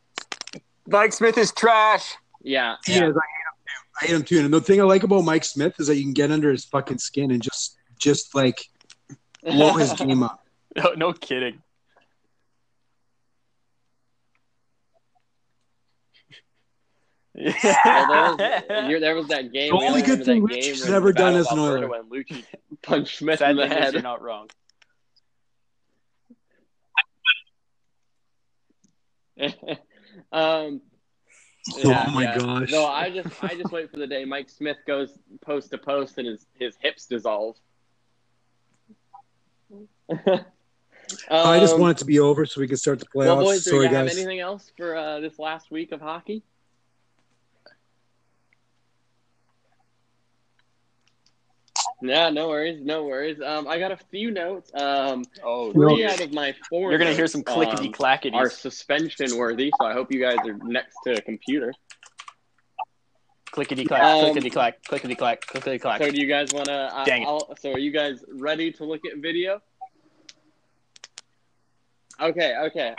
[0.88, 2.16] Mike Smith is trash.
[2.42, 2.76] Yeah.
[2.86, 3.10] He yeah.
[3.10, 3.16] is.
[3.16, 4.00] I hate him too.
[4.02, 4.40] I hate him too.
[4.46, 6.66] And the thing I like about Mike Smith is that you can get under his
[6.66, 8.60] fucking skin and just just like
[9.44, 10.44] blow his game up.
[10.76, 11.62] No, no kidding.
[17.38, 19.70] Well, there, was, there was that game.
[19.72, 22.04] The only good thing that game Luci's when never done as of an Alberta Oiler.
[22.04, 22.44] When Lucic
[22.82, 23.94] punched Smith in the head.
[23.94, 24.48] you're not wrong.
[30.32, 30.82] um,
[31.84, 32.38] yeah, oh my yeah.
[32.38, 32.72] gosh.
[32.72, 36.18] No, I just I just wait for the day Mike Smith goes post to post
[36.18, 37.56] and his his hips dissolve.
[41.30, 43.26] I just Um, want it to be over so we can start the playoffs.
[43.28, 44.18] Well, boys, do Sorry, you have guys.
[44.18, 46.42] anything else for uh, this last week of hockey?
[52.02, 53.42] Yeah, no worries, no worries.
[53.42, 54.72] Um, I got a few notes.
[54.76, 56.10] Um, Oh, three dear.
[56.10, 56.92] out of my four.
[56.92, 58.36] you're gonna hear some clickety um, clackety.
[58.36, 61.74] are suspension worthy, so I hope you guys are next to a computer.
[63.52, 66.00] clickety clack, Um, clickety clack, clickety clack, clickety clack.
[66.00, 66.74] So do you guys want to?
[66.96, 67.26] Uh, Dang it.
[67.26, 69.60] I'll- so are you guys ready to look at video?
[72.20, 72.94] Okay, okay.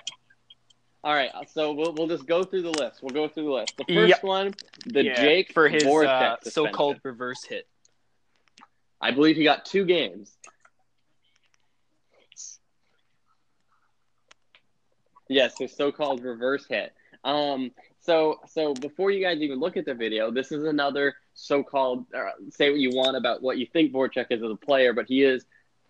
[1.04, 3.02] All right, so we'll we'll just go through the list.
[3.02, 3.76] We'll go through the list.
[3.76, 4.22] The first Yep.
[4.24, 4.54] one,
[4.86, 7.68] the Yeah, Jake for his Voracek uh, so-called reverse hit.
[9.00, 10.36] I believe he got two games.
[15.28, 16.92] Yes, his so-called reverse hit.
[17.22, 22.06] Um, so so before you guys even look at the video, this is another so-called
[22.14, 25.06] uh, say what you want about what you think Voracek is as a player, but
[25.06, 25.44] he is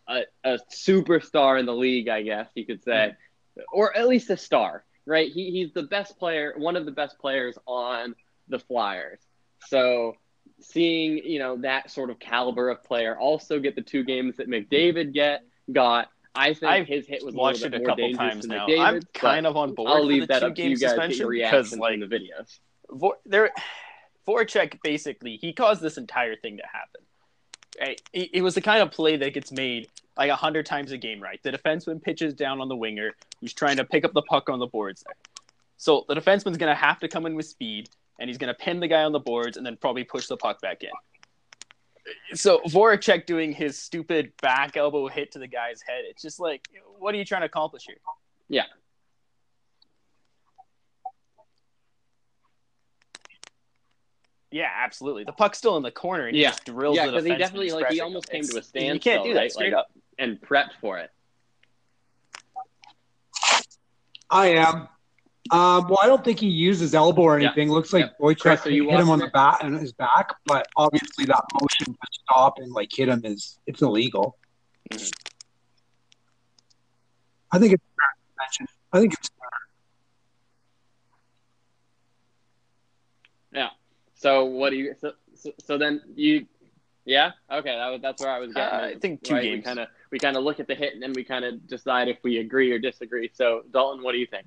[0.08, 3.14] a, a superstar in the league, I guess you could say,
[3.72, 5.30] or at least a star, right?
[5.30, 8.14] He he's the best player, one of the best players on
[8.48, 9.20] the Flyers.
[9.68, 10.14] So
[10.60, 14.48] seeing you know that sort of caliber of player also get the two games that
[14.48, 16.08] McDavid get got.
[16.34, 18.32] I think I've his hit was a Watched little it bit a more couple dangerous
[18.32, 18.66] times now.
[18.66, 20.80] McDavid's, I'm kind of on board I'll leave the that up to you guys to
[20.80, 22.58] get suspension because reactions like in the videos.
[22.90, 23.50] Vor- there,
[24.26, 27.02] Voracek basically he caused this entire thing to happen.
[27.80, 28.00] Right?
[28.12, 30.98] It, it was the kind of play that gets made like a hundred times a
[30.98, 31.20] game.
[31.22, 34.48] Right, the defenseman pitches down on the winger who's trying to pick up the puck
[34.48, 35.02] on the boards.
[35.04, 35.14] There,
[35.76, 38.88] so the defenseman's gonna have to come in with speed, and he's gonna pin the
[38.88, 40.90] guy on the boards, and then probably push the puck back in.
[42.34, 46.04] So Voracek doing his stupid back elbow hit to the guy's head.
[46.08, 46.66] It's just like,
[46.98, 47.98] what are you trying to accomplish here?
[48.48, 48.64] Yeah.
[54.50, 55.24] Yeah, absolutely.
[55.24, 56.48] The puck's still in the corner, and Yeah.
[56.48, 58.04] he just drills Yeah, because he definitely like he pressure.
[58.04, 59.52] almost came It's- to a You can't do that right?
[59.52, 59.90] straight Like, up.
[60.18, 61.10] and prepped for it.
[64.30, 64.88] I am.
[65.50, 67.46] Um, well, I don't think he used his elbow or Yeah.
[67.48, 67.70] anything.
[67.70, 68.10] Looks like Yeah.
[68.20, 69.32] Boychuk Chris, hit you him on watching the it?
[69.32, 73.58] back and his back, but obviously that motion to stop and like hit him is
[73.66, 74.36] it's illegal.
[74.90, 75.10] Mhm.
[77.50, 78.14] I think it's a fair
[78.48, 78.66] suspension.
[78.92, 79.48] I think it's fair.
[83.52, 83.70] Yeah.
[84.14, 84.94] So what do you?
[85.00, 86.46] So, so, so then you,
[87.04, 88.78] yeah, okay, that was, that's where I was getting.
[88.78, 89.42] Uh, I think two right?
[89.44, 89.64] We games.
[89.64, 92.08] kind of we kind of look at the hit and then we kind of decide
[92.08, 93.30] if we agree or disagree.
[93.32, 94.46] So Dalton, what do you think?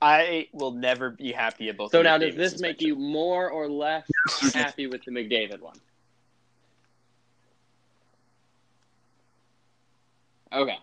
[0.00, 1.90] I will never be happy about.
[1.90, 1.98] That.
[1.98, 4.08] So the now, McDavid does this make you more or less
[4.54, 5.76] happy with the McDavid one?
[10.52, 10.78] Okay.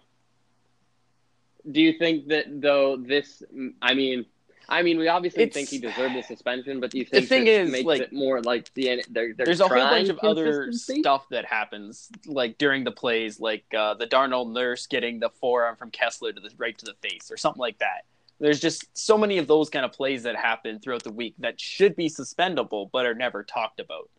[1.71, 3.41] Do you think that though this?
[3.81, 4.25] I mean,
[4.67, 7.27] I mean, we obviously It's- think he deserved the suspension, but do you think the
[7.27, 10.09] thing this is, makes like, it more like the they're, they're There's a whole bunch
[10.09, 15.19] of other stuff that happens, like during the plays, like uh, the Darnell Nurse getting
[15.19, 18.05] the forearm from Kesler to the right to the face, or something like that.
[18.39, 21.59] There's just so many of those kind of plays that happen throughout the week that
[21.59, 24.09] should be suspendable, but are never talked about.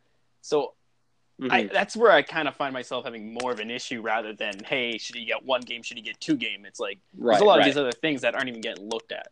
[0.41, 0.75] So
[1.41, 1.53] Mhm.
[1.53, 4.59] I, that's where I kind of find myself having more of an issue rather than,
[4.65, 5.83] hey, should he get one game?
[5.83, 6.65] Should he get two game?
[6.65, 7.61] It's like right, there's a lot right.
[7.61, 9.29] of these other things that aren't even getting looked at.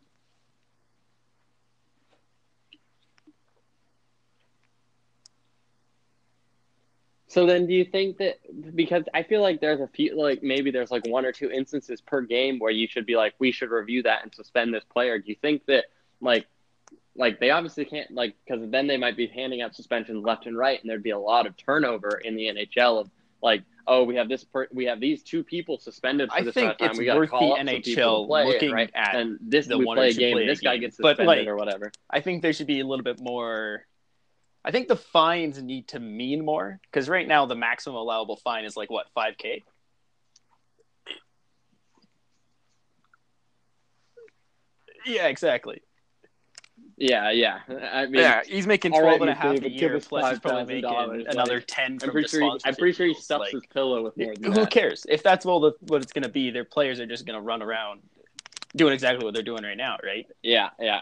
[7.35, 8.37] So then, do you think that
[8.77, 11.99] because I feel like there's a few, like maybe there's like one or two instances
[11.99, 15.19] per game where you should be like, we should review that and suspend this player.
[15.19, 15.83] Do you think that
[16.21, 16.45] like,
[17.13, 20.57] like they obviously can't like because then they might be handing out suspensions left and
[20.57, 23.09] right, and there'd be a lot of turnover in the NHL of
[23.43, 26.53] like, oh, we have this, per- we have these two people suspended for I this
[26.53, 26.95] think time.
[26.97, 28.91] we got to call the up some people NHL play it, looking right?
[28.95, 30.83] at and this the we one play a game, play this guy game.
[30.83, 31.91] gets But, suspended like, or whatever.
[32.09, 33.85] I think there should be a little bit more.
[34.65, 38.65] I think the fines need to mean more because right now the maximum allowable fine
[38.65, 39.63] is like what five k.
[45.05, 45.83] Yeah, exactly.
[46.97, 47.59] Yeah, yeah.
[47.69, 50.39] I mean, yeah, he's making all 12 right, and a half a year, plus he's
[50.39, 52.41] probably $5,000, making like, another 10 I'm from pretty the sure.
[52.41, 54.71] He, I'm pretty sure he stuffs like- his pillow with more than who that.
[54.71, 56.49] cares if that's all the, what it's going to be?
[56.49, 58.01] Their players are just going to run around
[58.75, 60.25] doing exactly what they're doing right now, right?
[60.41, 61.01] Yeah, yeah.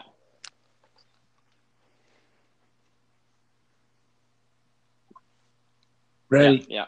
[6.34, 6.66] Ready.
[6.68, 6.86] Yeah.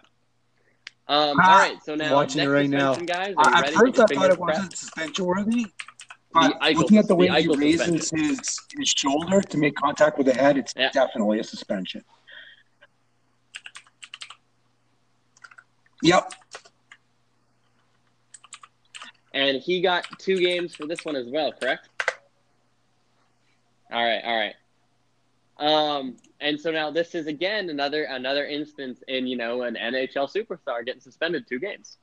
[1.08, 1.14] yeah.
[1.16, 2.94] Um, Ah, all right, so now watching it right now.
[2.96, 3.34] guys.
[3.38, 5.66] I- At first, I thought it wasn't suspension worthy.
[6.32, 10.18] But Eichel- looking at the way the he raises his, his shoulder to make contact
[10.18, 10.90] with the head, it's Yeah.
[10.92, 12.02] definitely a suspension.
[16.02, 16.32] Yep.
[19.32, 21.88] And he got two games for this one as well, correct?
[23.92, 24.54] All right, all right.
[25.58, 30.32] Um, and so now this is again another another instance in you know an NHL
[30.32, 31.98] superstar getting suspended two games.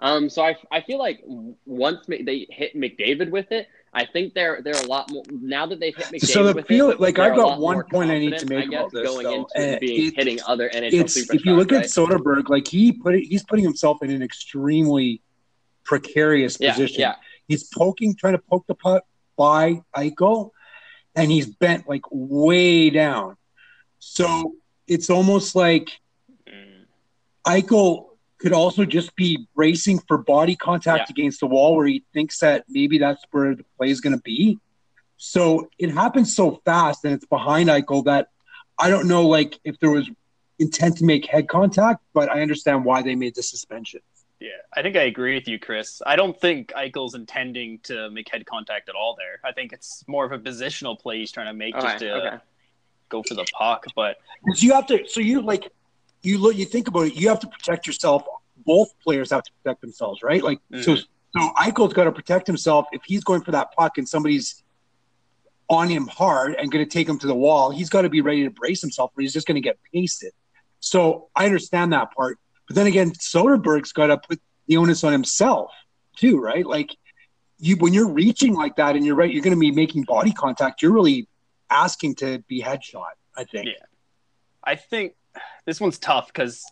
[0.00, 4.60] Um, so I, I feel like once they hit McDavid with it, I think they're
[4.62, 7.00] they're a lot more now that they've hit McDavid So the feel it.
[7.00, 9.48] like I've got one point I need to make about this, going though.
[9.56, 11.82] into Uh, being it- hitting other NHL if you look right?
[11.82, 15.20] at Soderberg, like he put it, he's putting himself in an extremely
[15.84, 17.00] precarious yeah, position.
[17.00, 17.14] yeah,
[17.48, 19.04] He's poking, trying to poke the puck
[19.36, 20.50] by Eichel,
[21.18, 23.36] and he's bent like way down.
[23.98, 24.54] So
[24.86, 25.90] it's almost like
[26.48, 26.84] Mm.
[27.46, 28.06] Eichel
[28.38, 31.12] could also just be bracing for body contact Yeah.
[31.14, 34.22] against the wall where he thinks that maybe that's where the play is going to
[34.22, 34.58] be.
[35.16, 38.28] So it happens so fast and it's behind Eichel that
[38.78, 40.08] I don't know like if there was
[40.60, 44.00] intent to make head contact, but I understand why they made the suspension.
[44.40, 46.00] Yeah, I think I agree with you, Chris.
[46.06, 49.40] I don't think Eichel's intending to make head contact at all there.
[49.44, 52.12] I think it's more of a positional play he's trying to make okay, just to
[52.12, 52.36] okay.
[53.08, 53.84] go for the puck.
[53.96, 54.18] But
[54.56, 55.72] you have to, so you like,
[56.22, 58.24] you look, you think about it, you have to protect yourself.
[58.64, 60.42] Both players have to protect themselves, right?
[60.42, 61.04] Like, so, Mhm.
[61.32, 62.86] so Eichel's got to protect himself.
[62.92, 64.62] If he's going for that puck and somebody's
[65.68, 68.20] on him hard and going to take him to the wall, he's got to be
[68.20, 70.32] ready to brace himself, or he's just going to get pasted.
[70.80, 75.12] So I understand that part, but then again, Soderberg's got to put the onus on
[75.12, 75.72] himself
[76.16, 76.64] too, right?
[76.64, 76.94] Like,
[77.58, 80.32] you when you're reaching like that, and you're right, you're going to be making body
[80.32, 80.82] contact.
[80.82, 81.26] You're really
[81.70, 83.04] asking to be headshot.
[83.36, 83.66] I think.
[83.66, 83.84] Yeah.
[84.62, 85.14] I think
[85.64, 86.64] this one's tough because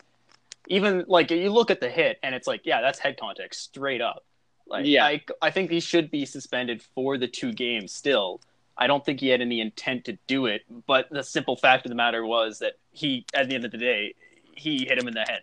[0.69, 4.01] even like you look at the hit and it's like, yeah, that's head contact straight
[4.01, 4.25] up.
[4.67, 5.05] Like, Yeah.
[5.05, 8.41] I, I think he should be suspended for the two games still.
[8.77, 11.91] I don't think he had any intent to do it, but the simple fact of
[11.91, 14.15] the matter was that he, at the end of the day,
[14.55, 15.43] he hit him in the head.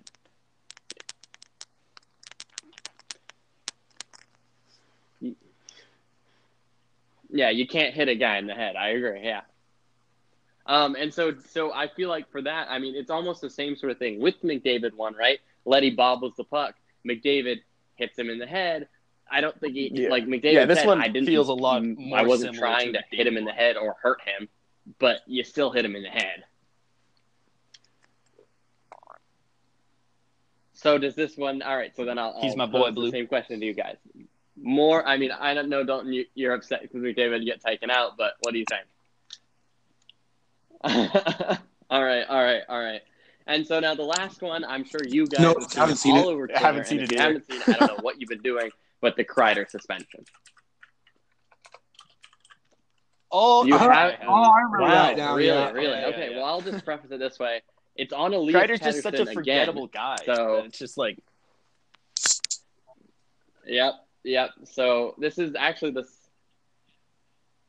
[7.34, 8.76] Yeah, you can't hit a guy in the head.
[8.76, 9.22] I agree.
[9.24, 9.42] Yeah.
[10.68, 13.76] Um, and so, so I feel like for that, I mean, it's almost the same
[13.76, 15.40] sort of thing with McDavid one, right?
[15.66, 16.76] Leddy bobbles the puck.
[17.06, 17.58] McDavid
[17.96, 18.88] hits him in the head.
[19.30, 20.10] I don't think he Yeah.
[20.10, 20.54] like McDavid.
[20.54, 23.26] Yeah, this said, one I didn't, feels a lot I wasn't trying to to, hit
[23.26, 24.48] him in the head or hurt him,
[25.00, 26.44] but you still hit him in the head.
[30.74, 31.62] So does this one?
[31.62, 31.96] All right.
[31.96, 32.40] So then I'll.
[32.42, 33.06] He's I'll my boy, Blue.
[33.06, 33.98] The same question to you guys.
[34.62, 35.06] More.
[35.08, 35.84] I mean, I don't know.
[35.84, 38.84] Don't you, you're upset because McDavid get taken out, but what do you think?
[41.90, 43.02] all right, all right, all right.
[43.48, 46.18] And so now the last one, I'm sure you guys No, have seen, haven't seen
[46.18, 46.34] all it.
[46.34, 47.22] over I haven't seen it either.
[47.22, 48.70] haven't seen it, I don't know what you've been doing,
[49.02, 50.26] but the Kreider suspension.
[53.32, 55.72] Oh, You Uh, have, oh, I remember wow, that now, really, yeah.
[55.72, 55.88] really.
[55.88, 56.38] Yeah, yeah, okay, yeah.
[56.38, 57.62] well, I'll just preface it this way:
[57.96, 60.02] it's on Elias Kreider's just such a forgettable again.
[60.18, 60.24] guy.
[60.26, 61.18] so- it's just like
[63.66, 64.52] Yep, yep.
[64.66, 66.08] So this is actually this.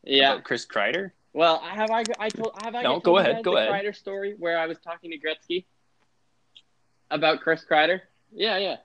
[0.03, 0.33] Yeah.
[0.33, 1.12] about Chris Kreider.
[1.33, 2.05] Well, have I?
[2.19, 2.53] I told.
[2.62, 2.83] Have I?
[2.83, 3.71] No, go ahead, go ahead.
[3.71, 5.64] Kreider story where I was talking to Gretzky
[7.11, 8.01] about Chris Kreider.
[8.33, 8.77] Yeah, yeah.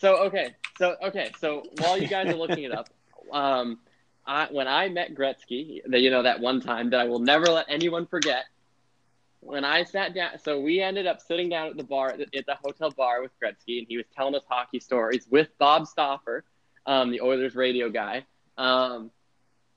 [0.00, 2.88] So okay, so okay, so while you guys are looking it up,
[3.32, 3.78] um,
[4.26, 7.46] I when I met Gretzky, that you know that one time that I will never
[7.46, 8.44] let anyone forget.
[9.40, 12.56] When I sat down, so we ended up sitting down at the bar at the
[12.62, 16.44] hotel bar with Gretzky, and he was telling us hockey stories with Bob Stauffer,
[16.86, 18.24] um, the Oilers radio guy.
[18.56, 19.10] Um,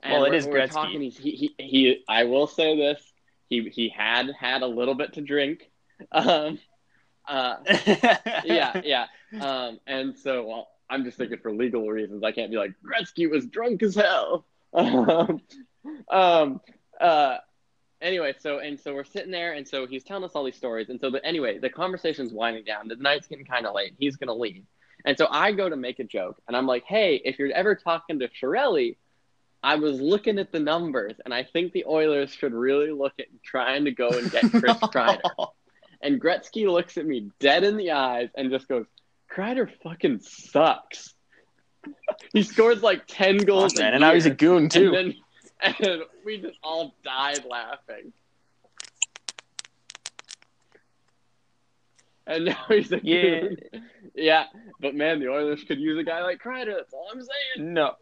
[0.02, 0.70] and Well, it we're- is we're Gretzky.
[0.72, 3.00] Talking, he, he, he, I will say this:
[3.48, 5.70] he he had had a little bit to drink.
[6.10, 6.58] Um,
[7.28, 7.56] uh,
[8.44, 9.06] yeah, yeah.
[9.40, 13.30] Um, and so, well, I'm just thinking for legal reasons, I can't be like Gretzky
[13.30, 14.44] was drunk as hell.
[14.74, 15.40] Um,
[16.10, 16.60] um,
[17.00, 17.36] uh,
[18.02, 20.88] anyway, so and so we're sitting there, and so he's telling us all these stories,
[20.90, 22.88] and so the, anyway, the conversation's winding down.
[22.88, 23.94] The night's getting kind of late.
[23.98, 24.64] He's gonna leave,
[25.04, 27.74] and so I go to make a joke, and I'm like, "Hey, if you're ever
[27.74, 28.96] talking to Chiarelli."
[29.64, 33.26] I was looking at the numbers, and I think the Oilers should really look at
[33.44, 35.20] trying to go and get Chris Kreider.
[36.02, 38.86] And Gretzky looks at me dead in the eyes and just goes,
[39.32, 41.14] Kreider fucking sucks.
[42.32, 43.78] he scores like 10 goals.
[43.78, 45.14] man, a and now he's a goon too.
[45.62, 48.12] And, we just all died laughing.
[52.26, 53.40] And now he's a Yeah.
[53.40, 53.56] goon.
[54.14, 54.44] Yeah,
[54.80, 56.76] but man, the Oilers could use a guy like Kreider.
[56.76, 57.72] That's all I'm saying.
[57.74, 57.94] no,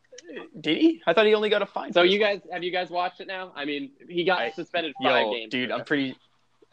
[0.60, 1.02] did he?
[1.06, 1.92] I thought he only got a fine.
[1.92, 3.52] So you this guys, have you guys watched it now?
[3.54, 5.12] I mean, he got I- suspended one.
[5.12, 5.50] five Yo, games.
[5.50, 6.16] dude, I'm pretty.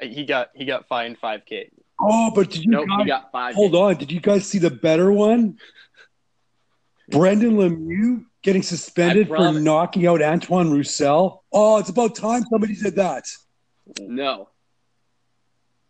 [0.02, 1.70] He got he got fined five k.
[2.00, 3.56] Oh, but did you Nope, guys, he got five.
[3.56, 3.82] hold games.
[3.82, 3.96] on?
[3.98, 5.58] Did you guys see the better one?
[7.10, 11.44] Brendan Lemieux getting suspended for knocking out Antoine Roussel.
[11.52, 13.26] Oh, it's about time somebody did that.
[14.00, 14.48] No.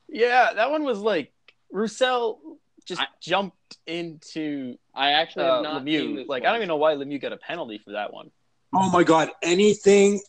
[0.09, 1.31] Yeah, that one was like
[1.71, 2.39] Roussel
[2.83, 6.27] just I- jumped into I actually uh, have not seen Lemieux.
[6.27, 6.47] Like one.
[6.47, 8.31] I don't even know why Lemieux got a penalty for that one.
[8.73, 9.29] Oh my God!
[9.43, 10.19] Anything.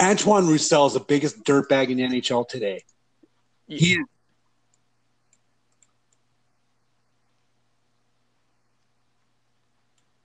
[0.00, 2.82] Antoine Roussel is the biggest dirtbag in the NHL today.
[3.68, 4.04] He is.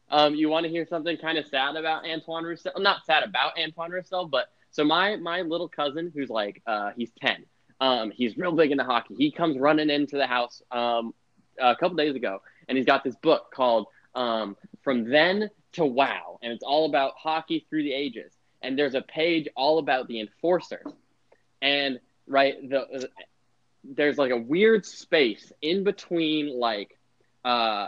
[0.10, 2.72] Um, you want to hear something kind of sad about Antoine Roussel?
[2.78, 7.12] Not sad about Antoine Roussel, but so my my little cousin, who's like uh, he's
[7.22, 7.46] ten,
[7.80, 9.16] um, he's real big into hockey.
[9.16, 11.14] He comes running into the house um,
[11.60, 16.40] a couple days ago, and he's got this book called um, "From Then to Wow,"
[16.42, 18.34] and it's all about hockey through the ages.
[18.62, 20.92] And there's a page all about the enforcers,
[21.62, 23.10] and right the
[23.84, 26.98] there's like a weird space in between like
[27.46, 27.88] uh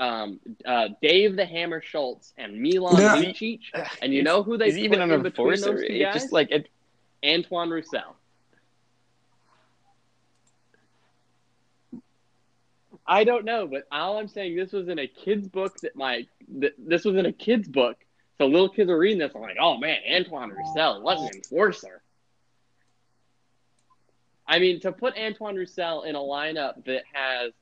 [0.00, 3.16] um uh Dave the Hammer Schultz and Milan Yeah.
[3.16, 3.60] Lucic.
[4.02, 5.76] And you know who they even an in between enforcer?
[5.76, 6.14] those two guys?
[6.14, 6.68] just like it,
[7.24, 8.16] Antoine Roussel.
[13.06, 16.26] I don't know, but all I'm saying this was in a kid's book that my
[16.60, 17.96] th- this was in a kid's book.
[18.38, 19.32] So little kids are reading this.
[19.34, 22.02] I'm like, oh man, Antoine Roussel, what an enforcer.
[24.46, 27.52] I mean, to put Antoine Roussel in a lineup that has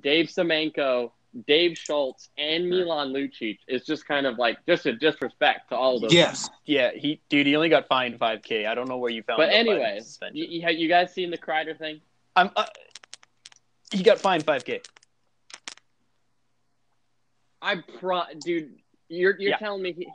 [0.00, 1.10] Dave Semenko,
[1.46, 5.96] Dave Schultz, and Milan Lucic is just kind of like just a disrespect to all
[5.96, 6.12] of those.
[6.12, 6.48] Yes.
[6.64, 8.66] yeah, he dude, he only got fined five k.
[8.66, 9.38] I don't know where you found.
[9.38, 10.00] But out about anyway,
[10.32, 12.00] you, you, you guys seen the Kreider thing?
[12.36, 12.50] I'm.
[12.54, 12.66] Uh,
[13.90, 14.80] he got fined five k.
[17.60, 18.76] I pro, dude,
[19.08, 19.56] you're you're Yeah.
[19.58, 20.08] telling me he.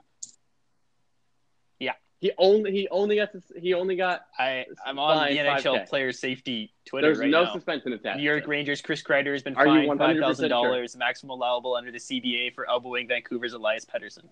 [2.20, 4.26] He only he only got he only got.
[4.38, 5.88] I I'm on the NHL 5K.
[5.88, 7.54] player safety Twitter There's right no now.
[7.54, 8.18] suspension attached.
[8.18, 11.76] New York Rangers Chris Kreider has been Are fined 100% five thousand dollars, maximum allowable
[11.76, 14.26] under the CBA for elbowing Vancouver's Elias Pettersson.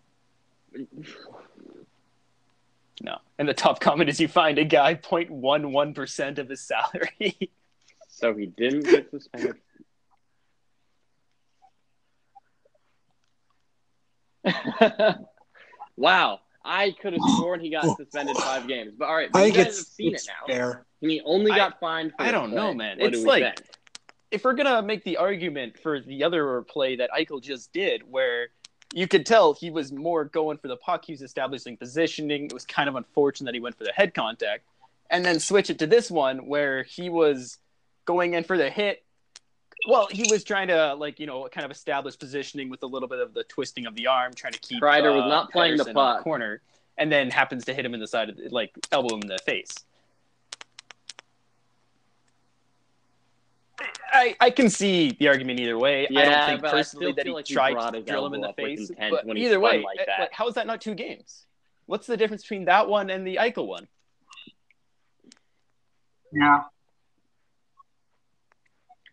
[3.02, 7.38] No, and the top comment is you find a guy 0.11 percent of his salary.
[8.10, 9.58] So he didn't get suspended.
[15.96, 18.94] wow, I could have sworn he got suspended five games.
[18.98, 20.54] But all right, but I you think guys it's, have seen it's it now.
[20.54, 20.86] fair.
[21.02, 22.12] And he only I- got fined.
[22.18, 22.98] For I don't know, man.
[23.00, 23.70] What do It's we like- think?
[24.30, 28.48] if we're gonna make the argument for the other play that Eichel just did, where
[28.94, 32.46] you could tell he was more going for the puck, he was establishing positioning.
[32.46, 34.66] It was kind of unfortunate that he went for the head contact,
[35.10, 37.58] and then switch it to this one where he was
[38.06, 39.04] going in for the hit,
[39.88, 43.08] Well, he was trying to like you know kind of establish positioning with a little
[43.08, 44.82] bit of the twisting of the arm, trying to keep.
[44.82, 46.24] Kreider was uh, not playing the Pettersson on puck.
[46.24, 46.62] corner,
[46.98, 49.30] and then happens to hit him in the side of the, like elbow him in
[49.30, 49.74] the face.
[54.12, 56.08] I, I can see the argument either way.
[56.08, 58.64] I don't think personally that he like tried brought to drill him in the elbow
[58.64, 58.92] up with face.
[59.26, 60.20] But either way, like that.
[60.20, 61.46] like, how is that not two games?
[61.86, 63.88] What's the difference between that one and the Eichel one?
[66.34, 66.64] Yeah.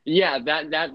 [0.05, 0.91] Yeah, that that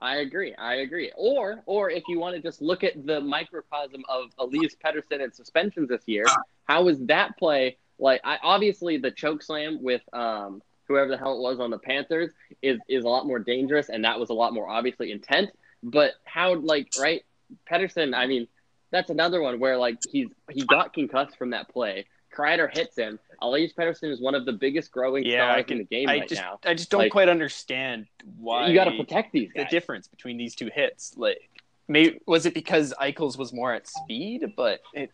[0.00, 0.54] I agree.
[0.54, 1.12] I agree.
[1.16, 5.34] Or or if you want to just look at the microcosm of Elias Pettersson and
[5.34, 6.26] suspensions this year,
[6.64, 7.78] how was that play?
[7.98, 11.78] Like I obviously the choke slam with um whoever the hell it was on the
[11.78, 12.30] Panthers
[12.62, 15.50] is is a lot more dangerous and that was a lot more obviously intent.
[15.82, 17.22] But how like right
[17.66, 18.46] Pedersen, I mean,
[18.90, 22.06] that's another one where like he's he got concussed from that play.
[22.34, 23.18] Kreider hits him.
[23.40, 26.28] Elias Pettersson is one of the biggest growing Yeah, stars in the game I right
[26.28, 26.58] just now.
[26.64, 28.06] I just don't Like- quite understand
[28.38, 29.70] why You got to protect these the guys.
[29.70, 31.14] difference between these two hits.
[31.16, 31.48] Like,
[31.86, 35.10] maybe was it because Eichels was more at speed, but it,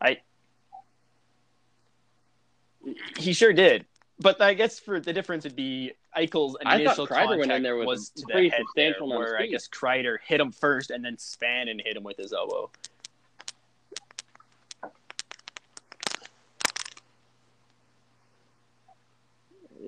[0.00, 0.18] I,
[3.18, 3.84] he sure did.
[4.20, 7.76] But I guess for the difference would be Eichel's initial Kreider went in contact there
[7.76, 11.68] was to the head there, where I guess Kreider hit him first and then span
[11.68, 12.70] and hit him with his elbow.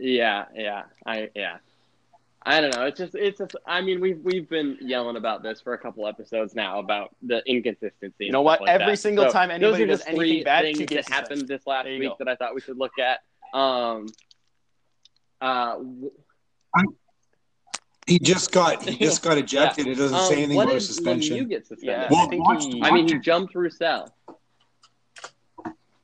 [0.01, 1.59] Yeah, yeah, I yeah.
[2.43, 2.87] I don't know.
[2.87, 3.55] It's just it's just.
[3.67, 7.43] I mean, we've we've been yelling about this for a couple episodes now about the
[7.47, 8.25] inconsistency.
[8.25, 8.63] You know what?
[8.63, 8.97] like Every that.
[8.99, 12.17] single So time anybody does anything bad, things two that happened this last week go.
[12.19, 13.19] that I thought we should look at.
[13.53, 14.07] Um,
[15.43, 16.11] uh, w-
[18.07, 19.87] He just got he just got ejected.
[19.87, 21.37] It doesn't um, say anything what about a did suspension.
[21.45, 21.95] Lemieux get suspended?
[21.95, 22.83] Yeah, Well, I think watch- he.
[22.83, 24.09] I mean, he jumped Roussel.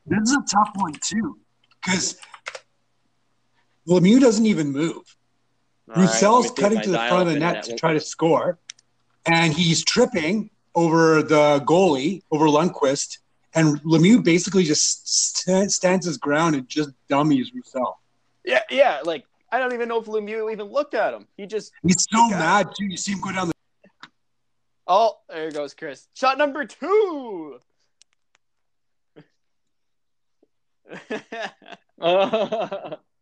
[0.07, 1.39] This is a tough one too,
[1.83, 2.19] because
[3.89, 4.95] Lemieux doesn't even move.
[5.89, 7.77] All right, let me Roussel's see if cutting to the front of the net to
[7.77, 8.59] try to score,
[9.25, 13.19] and he's tripping over the goalie over Lundqvist,
[13.55, 17.99] and Lemieux basically just st- stands his ground and just dummies Roussel.
[18.45, 19.01] Yeah, yeah.
[19.05, 21.29] Like I don't even know if Lemieux even looked at him.
[21.37, 22.39] He just He's so Okay.
[22.39, 22.87] mad too.
[22.87, 23.55] You see him go down the.
[24.89, 26.09] Oh, there goes Chris.
[26.15, 27.61] Shot number two.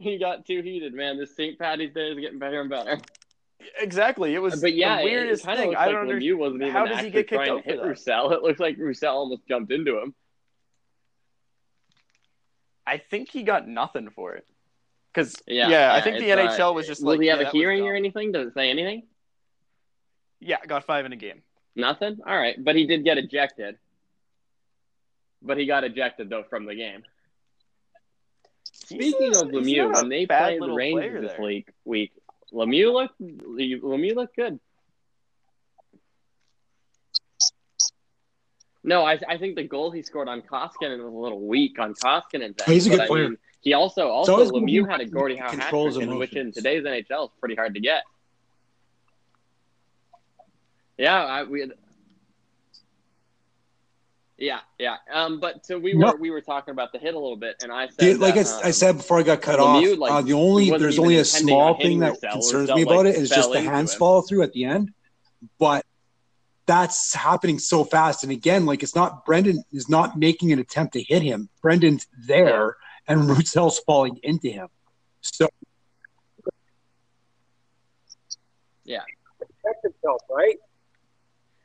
[0.04, 1.18] he got too heated, man.
[1.18, 1.58] This St.
[1.58, 2.98] Patty's Day is getting better and better.
[3.78, 4.34] exactly.
[4.34, 5.76] It was But yeah, the weirdest it, thing.
[5.76, 6.22] I don't understand.
[6.22, 7.80] Lemieux wasn't even How does he get kicked trying out hit?
[7.80, 8.32] Roussel.
[8.32, 10.14] It looks like Roussel almost jumped into him.
[12.86, 14.46] I think he got nothing for it.
[15.12, 17.40] Because Yeah, yeah, I think the uh, NHL was just Will like, Will he have
[17.40, 18.32] yeah, a hearing or anything?
[18.32, 19.02] Does it say anything?
[20.40, 21.42] Yeah, got five in a game.
[21.76, 22.18] Nothing.
[22.26, 23.76] All right, but he did get ejected.
[25.42, 27.02] But he got ejected though from the game.
[28.90, 32.12] He's Speaking a- of Lemieux, when they bad played the Rangers this week, week
[32.52, 34.58] Lemieux looked Lemieux looked good.
[38.82, 41.94] No, I, I think the goal he scored on Koskinen was a little weak on
[41.94, 42.62] Koskinen's end.
[42.66, 43.28] Oh, he's a good but I player.
[43.28, 46.34] mean, he also also always gonna Lemieux had a Gordie Howe hat controls trick, which
[46.34, 48.04] in today's NHL is pretty hard to get.
[50.96, 51.70] Yeah, I, we.
[54.40, 54.96] Had, yeah, yeah.
[55.12, 56.14] Um, but so we were No.
[56.18, 58.42] we were talking about the hit a little bit, and I said Dude, like I,
[58.42, 60.70] that, s- I um, said before I got cut Lemieux, off, like, uh, the only
[60.70, 63.60] there's only a small thing that concerns Roussel, me about like, it is just the
[63.60, 63.98] hands him.
[63.98, 64.90] follow through at the end.
[65.58, 65.84] But
[66.66, 70.92] that's happening so fast, and again, like it's not Brendan is not making an attempt
[70.94, 71.48] to hit him.
[71.62, 72.76] Brendan's there,
[73.08, 74.68] and Roussel's falling into him.
[75.22, 75.48] So
[78.84, 79.02] Yeah.
[79.38, 80.56] protect himself, right?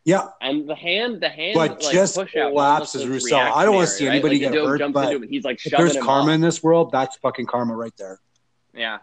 [0.06, 3.39] Yeah, And the hand, the hand, But like, just push out collapses Roussel.
[3.39, 4.43] I don't wanna see anybody right?
[4.43, 6.36] Like, get Joe hurt, but into him and he's like if there's karma off.
[6.36, 8.20] in this world, that's fucking karma right there.
[8.76, 8.99] Yeah.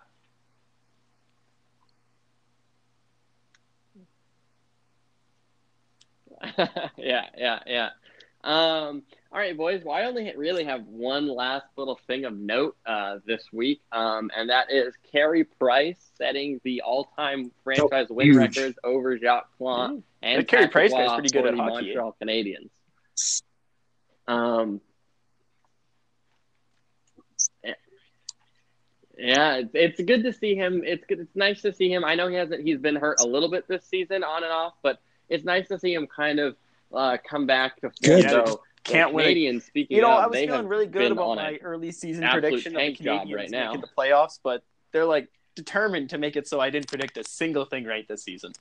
[6.97, 7.89] yeah, yeah, yeah.
[8.45, 9.03] Um,
[9.33, 9.83] all right, boys.
[9.85, 14.31] Well, I only really have one last little thing of note uh, this week, um,
[14.37, 18.37] and that is Carey Price setting the all-time franchise win huge.
[18.59, 20.03] records over Jacques Plante Mm.
[20.23, 21.87] and Carey Price is pretty good at the hockey?
[21.87, 22.69] Montreal Canadiens.
[24.29, 24.81] Um,
[29.19, 30.83] Yeah, it's, it's good to see him.
[30.85, 31.21] It's good.
[31.21, 32.05] It's nice to see him.
[32.05, 32.63] I know he hasn't.
[32.67, 35.79] He's been hurt a little bit this season, on and off, but it's nice to
[35.79, 36.57] see him kind of
[36.93, 38.57] uh, come back to form.
[38.85, 39.27] Can't the win.
[39.27, 42.75] Canadiens, speaking You know, of, I was feeling really good about my early season prediction
[42.77, 43.69] of the Canadiens right now.
[43.69, 47.25] making the playoffs, but they're like determined to make it so I didn't predict a
[47.25, 48.53] single thing right this season.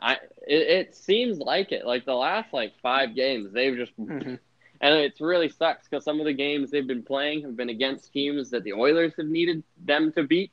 [0.00, 0.18] I.
[0.46, 1.86] It, it seems like it.
[1.86, 3.96] Like the last like five games, they've just.
[3.98, 4.34] Mm-hmm.
[4.80, 8.12] and it's really sucks because some of the games they've been playing have been against
[8.12, 10.50] teams that the Oilers have needed them to beat,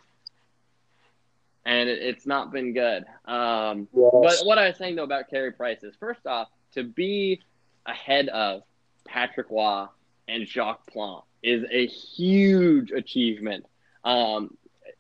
[1.65, 3.05] and it, it's not been good.
[3.25, 7.41] Um, but what I was saying though about Carey Price is, first off, to be
[7.85, 8.63] ahead of
[9.05, 9.85] Patrick Roy
[10.27, 13.65] and Jacques Plante is a huge achievement.
[14.03, 14.55] Um,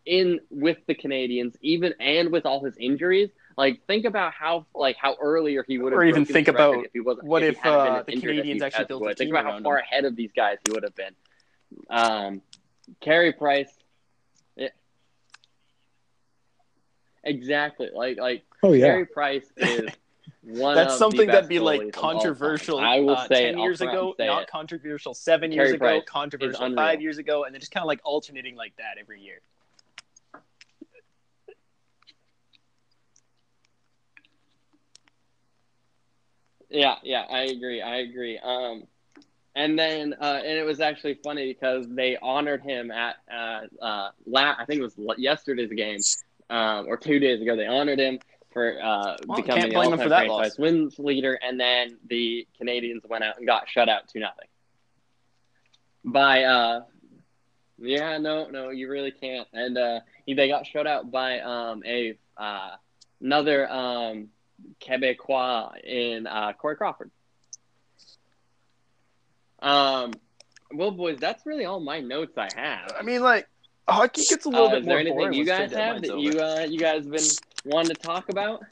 [0.05, 4.95] in with the Canadiens, even and with all his injuries, like think about how like
[4.97, 7.27] how earlier he would have, Or even think about if he wasn't.
[7.27, 9.17] what he if, uh, the injured as Canadiens he- actually as built a would.
[9.17, 9.83] Think about how far him.
[9.83, 11.13] ahead of these guys he would have been.
[11.89, 12.41] Um,
[13.01, 13.69] Carey Price,
[14.55, 14.69] yeah.
[17.23, 17.89] Exactly.
[17.93, 18.85] Like like Oh yeah.
[18.85, 19.89] Carey Price is
[20.41, 20.75] one.
[20.75, 22.11] That's of something the that'd be like goalies of all time.
[22.11, 22.79] controversial.
[22.79, 24.49] I will uh, say ten it, years come out and ago, say not it.
[24.49, 25.13] controversial.
[25.13, 26.75] Seven Carey years ago, Price is controversial.
[26.75, 29.41] Five years ago, and then just kind of like alternating like that every year.
[36.69, 37.81] Yeah, yeah, I agree.
[37.81, 38.37] I agree.
[38.37, 38.83] Um,
[39.55, 44.11] and then, uh, and it was actually funny because they honored him at, uh, uh,
[44.27, 45.99] la- I think it was yesterday's game,
[46.49, 47.55] um, or two days ago.
[47.55, 48.19] They honored him
[48.51, 50.57] for uh, Well, becoming the all-time franchise loss.
[50.57, 51.39] wins leader.
[51.41, 54.47] And then the Canadiens went out and got shut out to nothing
[56.03, 56.43] by.
[56.43, 56.81] Uh,
[57.81, 59.47] yeah, no, no, you really can't.
[59.53, 62.71] And uh, they got shut out by um, a uh,
[63.21, 64.29] another um,
[64.81, 67.11] Quebecois in uh, Corey Crawford.
[69.61, 70.11] Um,
[70.73, 72.91] well, boys, that's really all my notes I have.
[72.97, 73.47] I mean, like
[73.91, 76.19] hockey gets a little Uh, bit is there more anything you guys have that over.
[76.21, 77.23] you uh, you guys been
[77.65, 78.63] wanting to talk about?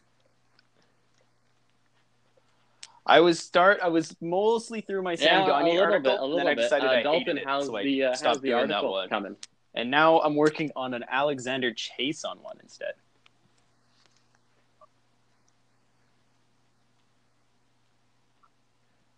[3.06, 3.80] I was start.
[3.82, 6.62] I was mostly through my Sam yeah, Gagner article, bit, a then little I bit.
[6.64, 8.74] decided Uh, I Dalton, hated it, how's so I the uh, how's the doing that
[8.76, 9.10] article one.
[9.10, 9.36] coming?
[9.76, 12.94] And now I'm working on an Alexander Chiasson one instead.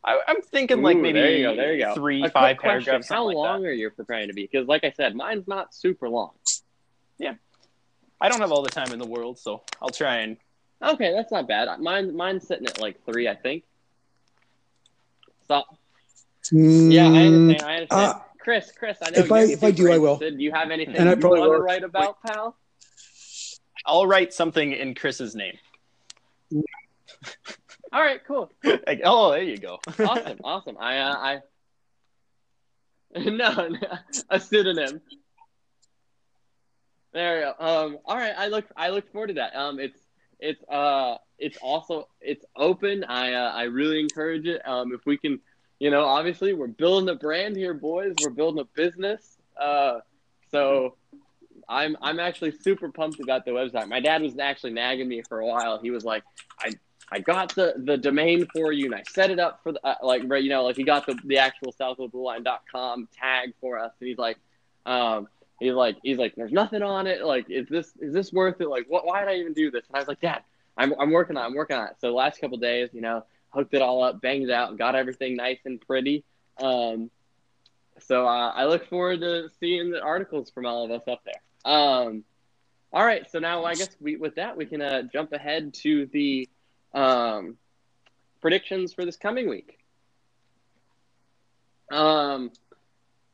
[0.03, 1.93] I, I'm thinking like Ooh, maybe there you go, there you go.
[1.93, 3.09] three, A five paragraphs.
[3.09, 4.43] How like long are you preparing to be?
[4.49, 6.31] Because, like I said, mine's not super long.
[7.17, 7.33] Yeah,
[8.21, 10.37] I don't have all the time in the world, so I'll try and.
[10.81, 11.67] Okay, that's not bad.
[11.81, 13.63] Mine, mine's sitting at like three, I think.
[15.49, 15.63] So,
[16.51, 17.61] yeah, I understand.
[17.63, 17.89] I understand.
[17.91, 20.13] Uh, Chris, Chris, I know if I- you're if I do, I will.
[20.13, 20.37] interested.
[20.37, 21.63] Do you have anything And I you probably want to will.
[21.65, 22.55] write about, pal?
[23.85, 25.57] I'll write something in Chris's name.
[27.91, 28.51] All right, cool.
[28.63, 29.79] Like, oh, there you go.
[29.99, 30.77] awesome, awesome.
[30.79, 31.39] I, uh, I,
[33.19, 33.79] no, no,
[34.29, 35.01] a pseudonym.
[37.13, 37.53] There we go.
[37.59, 39.55] Um, all right, I look, I look forward to that.
[39.55, 39.99] Um, it's,
[40.39, 43.03] it's, uh, it's also, it's open.
[43.03, 44.61] I, uh, I really encourage it.
[44.67, 45.39] Um, if we can,
[45.79, 48.13] you know, obviously we're building a brand here, boys.
[48.21, 49.37] We're building a business.
[49.59, 50.01] Uh,
[50.51, 50.95] so
[51.67, 53.87] I'm, I'm actually super pumped about the website.
[53.87, 55.79] My dad was actually nagging me for a while.
[55.81, 56.23] He was like,
[56.59, 56.73] I,
[57.11, 59.95] I got the, the domain for you and I set it up for the, uh,
[60.03, 63.91] like, right, you know, like he got the, the actual southoftheblueline.com tag for us.
[63.99, 64.37] And he's like,
[64.85, 65.27] um,
[65.59, 67.23] he's like, he's like, there's nothing on it.
[67.23, 68.69] Like, is this, is this worth it?
[68.69, 69.83] Like, what, why did I even do this?
[69.87, 70.43] And I was like, dad,
[70.77, 71.47] I'm, I'm working on it.
[71.47, 71.95] I'm working on it.
[71.99, 75.59] So last couple days, you know, hooked it all up, banged out, got everything nice
[75.65, 76.23] and pretty.
[76.61, 77.09] Um,
[77.99, 81.41] so uh, I look forward to seeing the articles from all of us up there.
[81.65, 82.23] Um,
[82.91, 86.07] all right, so now I guess we with that we can uh, jump ahead to
[86.07, 86.49] the
[86.93, 87.57] um,
[88.41, 89.77] predictions for this coming week.
[91.91, 92.51] Um,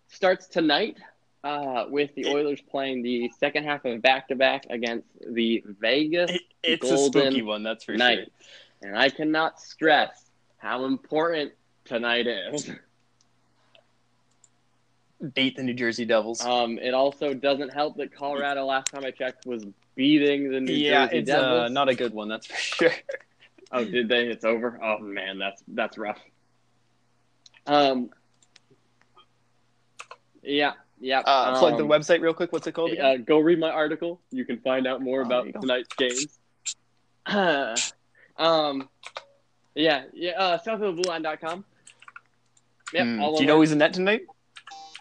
[0.08, 0.98] starts tonight
[1.44, 5.64] uh, with the Oilers playing the second half of a back to back against the
[5.80, 8.32] Vegas It- it's Golden a spooky one, that's for Knights.
[8.82, 8.90] sure.
[8.90, 10.26] And I cannot stress
[10.58, 11.52] how important
[11.84, 12.72] tonight is.
[15.34, 16.44] Beat the New Jersey Devils.
[16.44, 19.64] Um, it also doesn't help that Colorado, last time I checked, was
[19.96, 21.62] beating the New yeah, Jersey it's Devils.
[21.62, 22.92] uh, not a good one, that's for sure.
[23.76, 24.28] Oh, did they?
[24.28, 24.80] It's over.
[24.82, 26.20] Oh man, that's that's rough.
[27.68, 28.10] Um.
[30.42, 31.20] Yeah, yeah.
[31.20, 32.54] Uh, plug the um, website real quick.
[32.54, 32.98] What's it called?
[32.98, 34.22] Uh, go read my article.
[34.32, 35.60] You can find out more Oh, about there you go.
[35.62, 36.40] tonight's games.
[38.38, 38.88] um,
[39.74, 40.32] yeah, yeah.
[40.32, 41.66] Uh, southoftheblueline.com.
[42.94, 43.20] Yep.
[43.20, 44.22] All Do you know who's in net tonight?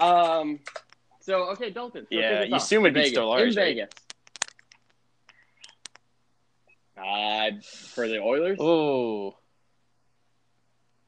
[0.00, 0.58] Um.
[1.20, 2.06] So okay, Dalton.
[2.10, 2.62] So Yeah, you off.
[2.62, 3.18] assume it'd be Vegas.
[3.18, 3.54] Stolarz, in right?
[3.54, 3.90] Vegas.
[7.04, 8.58] Uh, for the Oilers.
[8.60, 9.36] Oh,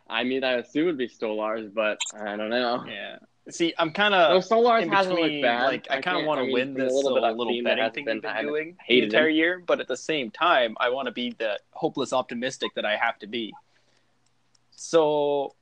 [0.09, 2.85] I mean, I assume it'd be Stolarz, but I don't know.
[2.87, 3.19] yeah.
[3.49, 5.67] See, I'm kind No, of Stolarz in hasn't looked bad.
[5.67, 7.77] Like, I kind of want to I mean, win this a little bit little there
[7.77, 9.37] betting thing been- we've been doing the entire him.
[9.37, 12.97] year, but at the same time, I want to be the hopeless optimistic that I
[12.97, 13.53] have to be.
[14.73, 15.55] So,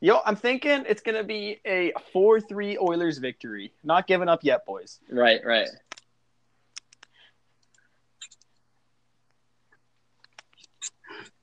[0.00, 3.72] yo, I'm thinking it's gonna be a four-three Oilers victory.
[3.84, 5.00] Not giving up yet, boys.
[5.10, 5.68] Right, right.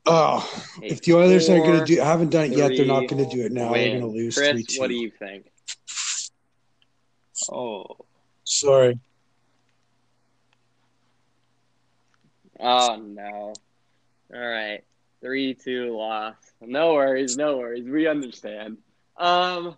[0.06, 3.08] Oh, if the Oilers aren't going to do, I haven't done it yet, they're not
[3.08, 3.72] going to do it now.
[3.74, 4.80] They're going to lose Chris, three two.
[4.80, 5.52] what do you think?
[7.52, 7.86] Oh,
[8.44, 9.00] Sorry.
[12.60, 13.54] Oh no.
[14.34, 14.84] All right.
[15.22, 16.36] Three two loss.
[16.62, 17.86] No worries, no worries.
[17.86, 18.78] We understand.
[19.18, 19.76] Um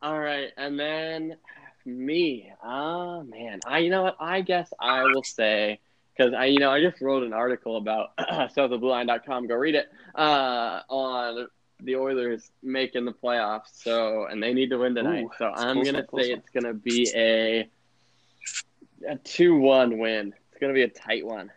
[0.00, 1.36] all right, and then
[1.84, 2.52] me.
[2.62, 3.60] Ah man.
[3.66, 4.16] I you know what?
[4.20, 5.80] I guess I will say
[6.16, 9.46] because I you know I just wrote an article about southofblueline.com.
[9.46, 9.88] Go read it.
[10.14, 11.48] Uh on
[11.80, 13.82] the Oilers making the playoffs.
[13.82, 15.24] So and they need to win tonight.
[15.24, 17.68] Ooh, so I'm gonna say it's gonna be a
[19.08, 20.34] a two one win.
[20.50, 21.50] It's gonna be a tight one.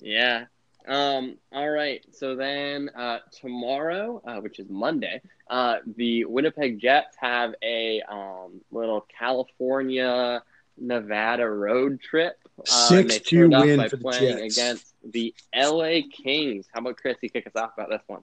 [0.00, 0.46] Yeah.
[0.86, 2.04] Um, all right.
[2.12, 8.62] So then uh, tomorrow, uh, which is Monday, uh, the Winnipeg Jets have a um,
[8.70, 10.42] little California
[10.80, 12.36] Nevada road trip.
[12.60, 14.56] Uh, 6-2 win by for the playing Jets.
[14.56, 16.66] against the LA Kings.
[16.72, 17.16] How about Chris?
[17.22, 18.22] You kick us off about this one.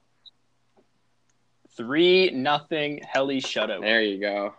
[1.76, 3.80] three nothing Helly shutout.
[3.80, 4.54] There you go.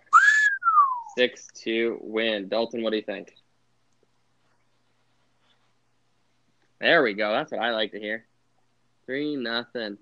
[1.16, 2.48] Six two win.
[2.48, 3.34] Dalton, what do you think?
[6.80, 7.32] There we go.
[7.32, 8.26] That's what I like to hear.
[9.06, 9.98] Three nothing.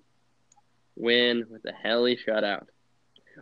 [0.94, 2.66] Win with a helly shutout.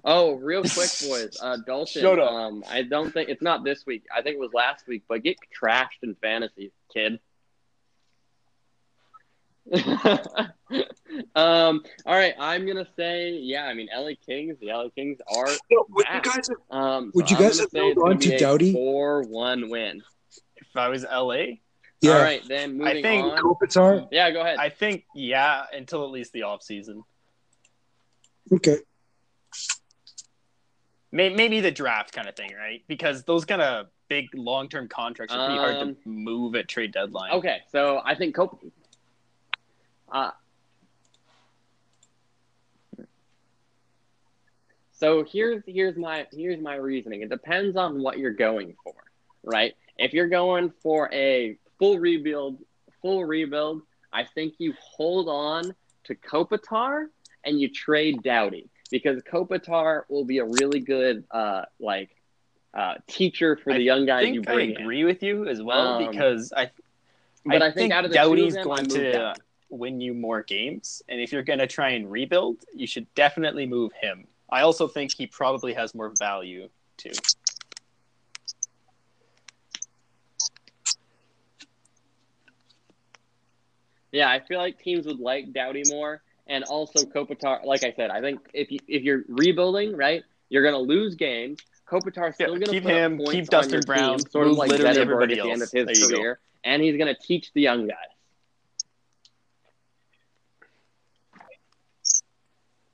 [0.03, 1.37] Oh, real quick, boys.
[1.41, 2.03] Uh, Dalton.
[2.03, 2.31] Shut up.
[2.31, 4.05] Um, I don't think it's not this week.
[4.15, 5.05] I think it was last week.
[5.09, 7.21] But get trashed in fantasy, kid.
[11.35, 11.83] um.
[12.05, 12.35] All right.
[12.39, 13.65] I'm gonna say, yeah.
[13.65, 14.57] I mean, LA Kings.
[14.61, 17.97] The LA Kings are Would you guys have, um, Would you guys gonna have held
[17.97, 18.73] gonna on to Doughty?
[18.73, 20.03] Four-one win.
[20.57, 21.59] If I was LA,
[22.05, 23.39] yeah, All right, then moving think on.
[23.39, 24.09] Kopitar?
[24.11, 24.59] Yeah, go ahead.
[24.59, 27.03] I think yeah, until at least the off season.
[28.53, 28.77] Okay.
[31.15, 32.83] May- Maybe the draft kind of thing, right?
[32.89, 36.69] Because those kind of big long term contracts are pretty hard Um, to move at
[36.69, 37.31] trade deadline.
[37.33, 38.61] okay, so I think Cop.
[40.11, 40.33] Uh,
[44.93, 47.23] so here's here's my here's my reasoning.
[47.23, 48.95] It depends on what you're going for,
[49.45, 49.75] right?
[49.99, 52.59] If you're going for a full rebuild,
[53.01, 57.07] full rebuild, I think you hold on to Kopitar
[57.45, 62.11] and you trade Doughty because Kopitar will be a really good uh, like
[62.75, 64.77] uh, teacher for the I young guys I you think I bring in.
[64.83, 66.71] agree with you as well Um, because I
[67.45, 69.37] But I, I think, think out of the two Doughty's of them, I going to
[69.71, 73.67] win you more games, and if you're going to try and rebuild, you should definitely
[73.67, 74.27] move him.
[74.51, 77.11] I also think he probably has more value too.
[84.13, 87.65] Yeah, I feel like teams would like Doughty more, and also Kopitar.
[87.65, 91.59] Like I said, I think if you, if you're rebuilding, right, you're gonna lose games.
[91.89, 94.99] Kopitar's still Yeah, gonna keep put him, keep Dustin Brown, team, sort of like literally
[94.99, 95.89] everybody at the end of else.
[95.91, 96.09] his go.
[96.09, 97.97] career, and he's gonna teach the young guys.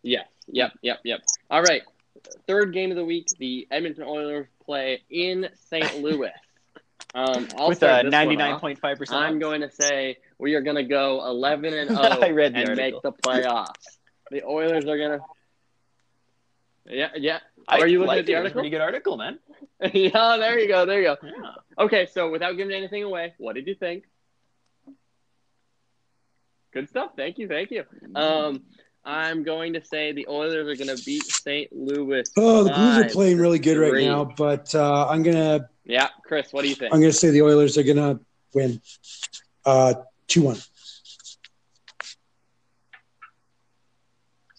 [0.02, 0.26] Yes.
[0.48, 0.72] Yep.
[0.82, 1.00] Yep.
[1.04, 1.20] Yep.
[1.50, 1.82] All right.
[2.46, 6.00] Third game of the week: the Edmonton Oilers play in St.
[6.00, 6.32] Louis.
[7.14, 8.60] Um, with a this one ninety nine off.
[8.60, 9.20] point five percent.
[9.20, 12.76] I'm going to say we are going to go 11 and 0 I read and
[12.76, 13.98] make the playoffs.
[14.30, 15.24] The Oilers are going to.
[16.86, 17.38] Yeah, yeah.
[17.68, 18.60] Are you looking at the article?
[18.60, 19.38] Pretty good article, man.
[19.92, 20.86] yeah, there you go.
[20.86, 21.16] There you go.
[21.22, 21.84] Yeah.
[21.84, 24.04] Okay, so without giving anything away, what did you think?
[26.72, 27.12] Good stuff.
[27.16, 27.48] Thank you.
[27.48, 27.84] Thank you.
[28.14, 28.62] Um,
[29.04, 31.72] I'm going to say the Oilers are going to beat St.
[31.72, 32.24] Louis.
[32.36, 34.06] Oh, the Blues are playing really good right three.
[34.06, 36.92] now, but uh, I'm gonna Yeah, Chris, what do you think?
[36.92, 38.20] I'm gonna say the Oilers are gonna
[38.52, 38.80] win.
[39.64, 39.94] Uh,
[40.26, 40.58] two one.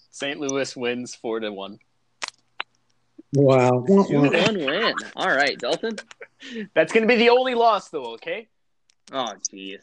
[0.09, 0.39] St.
[0.39, 1.79] Louis wins four to one.
[3.33, 3.83] Wow.
[3.87, 4.29] Wah, Two wah.
[4.29, 4.93] one win.
[5.15, 5.95] All right, Dalton.
[6.75, 8.13] That's going to be the only loss, though.
[8.15, 8.47] Okay.
[9.11, 9.79] Oh, jeez.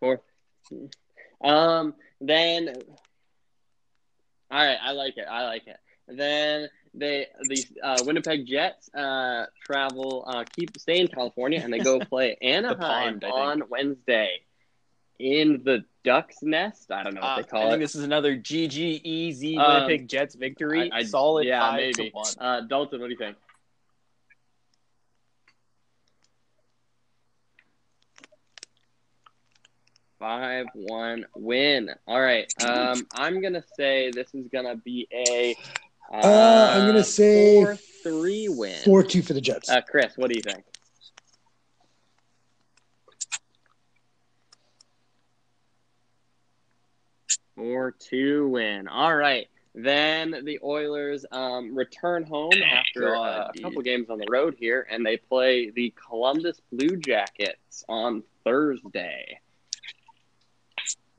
[0.00, 0.20] Four.
[1.42, 1.94] Um.
[2.26, 2.74] Then.
[4.50, 5.26] All right, I like it.
[5.30, 5.78] I like it.
[6.08, 11.78] Then they the uh, Winnipeg Jets uh, travel uh, keep stay in California and they
[11.78, 14.42] go play Anaheim Pond, on Wednesday
[15.18, 16.90] in the Ducks Nest.
[16.92, 17.78] I don't know what they I call think it.
[17.80, 20.90] this is another GGEZ Um, Winnipeg Jets victory.
[20.92, 22.10] I- I- Solid yeah, five maybe.
[22.10, 22.26] to one.
[22.38, 23.36] Uh, Dalton, what do you think?
[30.22, 31.90] Five one win.
[32.06, 32.46] All right.
[32.64, 35.56] Um, I'm gonna say this is gonna be a.
[36.12, 38.78] Uh, Uh, I'm gonna say four three win.
[38.84, 39.68] Four two for the Jets.
[39.68, 40.64] Uh, Chris, what do you think?
[47.56, 48.86] Four two win.
[48.86, 49.48] All right.
[49.74, 54.86] Then the Oilers um, return home after uh, a couple games on the road here,
[54.88, 59.40] and they play the Columbus Blue Jackets on Thursday.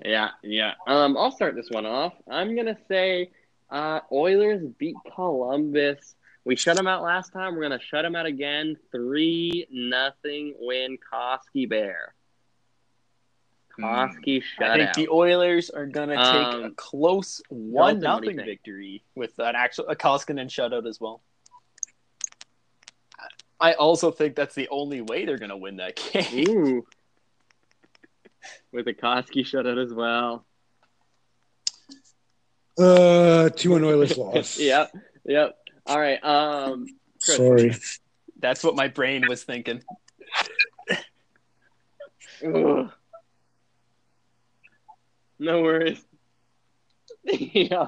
[0.04, 0.74] Yeah, yeah.
[0.86, 2.14] Um, I'll start this one off.
[2.30, 3.32] I'm gonna say
[3.70, 6.16] uh, Oilers beat Columbus.
[6.46, 7.56] We shut them out last time.
[7.56, 8.76] We're gonna shut them out again.
[8.92, 10.98] Three nothing win.
[11.12, 12.14] Koski Bear.
[13.80, 14.96] Koski I shut think out.
[14.96, 19.96] the Oilers are gonna take a Um, close one nothing victory with an actual a
[19.96, 21.22] Koskinen shutout as well.
[23.60, 26.50] I also think that's the only way they're gonna win that game.
[26.50, 26.86] Ooh.
[28.74, 30.46] With a Koski shutout as well.
[32.78, 34.58] Uh, two one Oilers loss.
[34.60, 34.92] yep,
[35.26, 35.56] yep.
[35.86, 36.22] All right.
[36.24, 36.88] Um,
[37.24, 37.38] Chris.
[37.38, 37.76] Sorry.
[38.40, 39.84] That's what my brain was thinking.
[42.42, 42.90] No
[45.40, 46.04] worries.
[47.24, 47.86] yeah.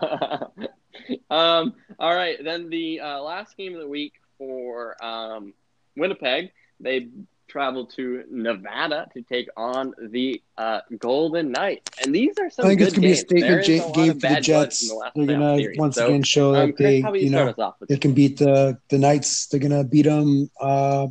[1.30, 5.54] Um, all right, then the uh, last game of the week for um,
[5.98, 7.10] Winnipeg, they
[7.48, 12.66] traveled to Nevada to take on the uh, Golden Knights, and these are some.
[12.66, 14.90] I think it's gonna be a statement is ja- game for the Jets.
[14.90, 15.78] the They're gonna series.
[15.78, 18.00] once So, again show um, that Chris, they, how you you know, us they this?
[18.00, 19.48] can beat the the Knights.
[19.48, 21.08] They're gonna beat them uh,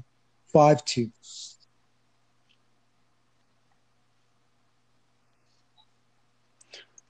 [0.52, 1.10] five two.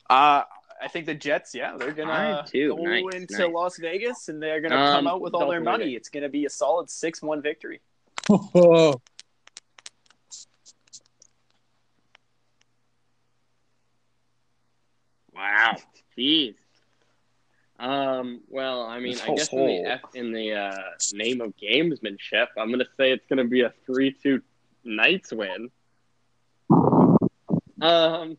[0.09, 0.43] Uh
[0.83, 3.51] I think the Jets, yeah, they're gonna go Nice, into nice.
[3.53, 5.85] Las Vegas and they're gonna Um, come out with all their money.
[5.85, 5.95] okay.
[5.95, 7.81] It's gonna be a solid six-one victory.
[8.31, 9.01] Oh,
[15.35, 15.77] Wow.
[16.17, 16.55] Jeez.
[17.79, 20.77] Um, well, I mean, I guess in the F, in the uh,
[21.13, 24.41] name of gamesmanship, I'm gonna say it's gonna be a three-two
[24.85, 25.71] Knights win.
[27.81, 28.39] Um,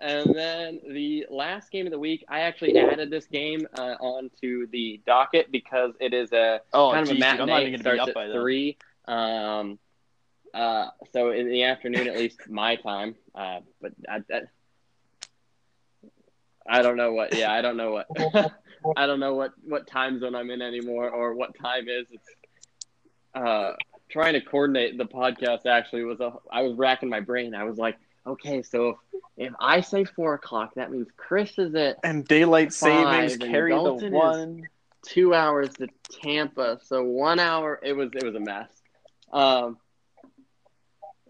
[0.00, 4.66] and then the last game of the week, I actually added this game uh, onto
[4.68, 7.74] the docket because it is a Oh, kind of a geez, dude, I'm not matinee.
[7.74, 8.76] It starts at three.
[9.06, 9.78] Um,
[10.52, 13.14] uh, so in the afternoon, at least my time.
[13.34, 14.40] Uh, but I, I,
[16.66, 17.34] I don't know what.
[17.34, 18.06] Yeah, I don't know what.
[18.96, 22.06] I don't know what what time zone I'm in anymore, or what time is.
[22.10, 22.28] It's
[23.34, 23.72] uh,
[24.10, 25.66] trying to coordinate the podcast.
[25.66, 26.32] Actually, was a.
[26.50, 27.54] I was racking my brain.
[27.54, 28.98] I was like, okay, so if,
[29.36, 33.50] if I say four o'clock, that means Chris is at And daylight savings Five, and
[33.50, 34.62] carry the one.
[35.02, 35.88] two hours to
[36.22, 37.80] Tampa, so one hour.
[37.82, 38.68] It was it was a mess.
[39.32, 39.78] Um,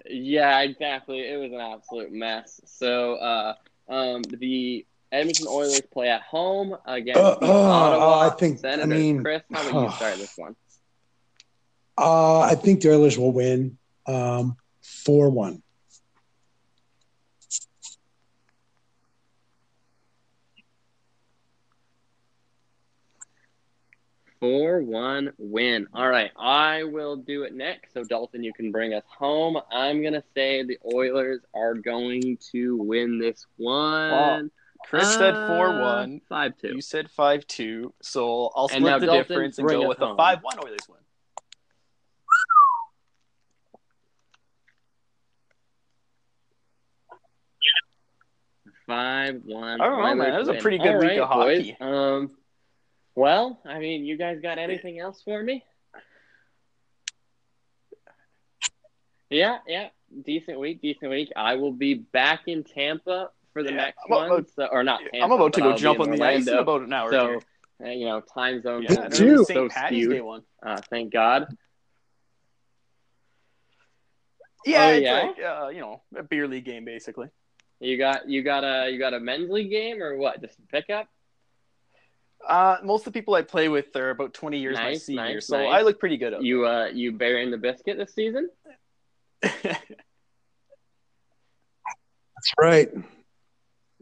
[0.07, 1.20] yeah, exactly.
[1.20, 2.61] It was an absolute mess.
[2.66, 3.55] So uh,
[3.89, 8.84] um, the Edmonton Oilers play at home against Uh, the uh, Ottawa I think- I
[8.84, 10.56] mean, Chris, how about you start this one?
[11.96, 15.62] uh, I think the Oilers will win um, four one.
[24.40, 25.86] Four one win.
[25.94, 27.94] All right, I will do it next.
[27.94, 29.58] So Dalton, you can bring us home.
[29.70, 34.50] I'm gonna say the Oilers are going to win this one.
[34.89, 36.20] Chris said four one.
[36.28, 36.74] Five two.
[36.74, 37.93] You said five two.
[38.03, 40.99] So I'll split the Dalton, difference and go with a five one Oilers win.
[48.87, 49.80] Five one.
[49.80, 50.30] I don't know, man.
[50.30, 51.76] That was a pretty good week of hockey.
[51.80, 52.32] Um,
[53.14, 55.64] well, I mean, you guys got anything else for me?
[59.30, 59.89] Yeah, yeah.
[60.24, 61.32] Decent week, decent week.
[61.35, 64.84] I will be back in Tampa for the Yeah, next I'm about- one, so, or
[64.84, 65.00] not.
[65.00, 67.11] Tampa, I'm about to go I'll jump on the ice in about an hour.
[67.11, 67.40] So, here.
[67.86, 69.38] uh, you know, time zones yeah, are too.
[69.38, 69.70] so St.
[69.72, 70.24] Patty's Day skewed.
[70.26, 70.42] one.
[70.62, 71.46] Uh, thank God.
[74.66, 75.22] Yeah, Oh, it's yeah?
[75.22, 77.28] like uh, you know a beer league game basically.
[77.80, 80.40] You got you got a you got a men's league game or what?
[80.40, 81.09] Just pickup?
[82.48, 85.46] Uh, most of the people I play with are about 20 years my senior, nice,
[85.46, 85.68] so nice.
[85.72, 86.34] I look pretty good.
[86.42, 88.48] You uh you burying the biscuit this season?
[89.42, 89.78] That's
[92.59, 92.90] right.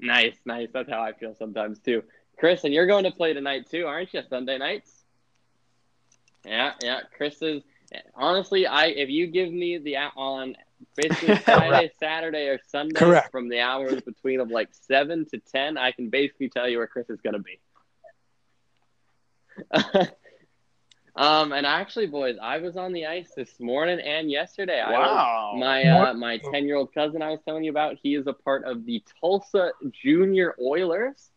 [0.03, 0.68] Nice, nice.
[0.72, 2.03] That's how I feel sometimes too.
[2.36, 4.20] Chris, and you're going to play tonight too, aren't you?
[4.28, 4.90] Sunday nights.
[6.44, 7.00] Yeah, yeah.
[7.16, 7.62] Chris is
[8.14, 8.66] honestly.
[8.66, 10.57] I if you give me the on
[10.96, 13.30] basically Friday, Saturday, or Sunday Correct.
[13.30, 16.88] from the hours between of like seven to ten, I can basically tell you where
[16.88, 17.61] Chris is going to be.
[21.14, 24.80] um, and actually, boys, I was on the ice this morning and yesterday.
[24.80, 25.52] I was wow.
[25.58, 28.32] my uh, my ten year old cousin I was telling you about, he is a
[28.32, 31.30] part of the Tulsa Junior Oilers.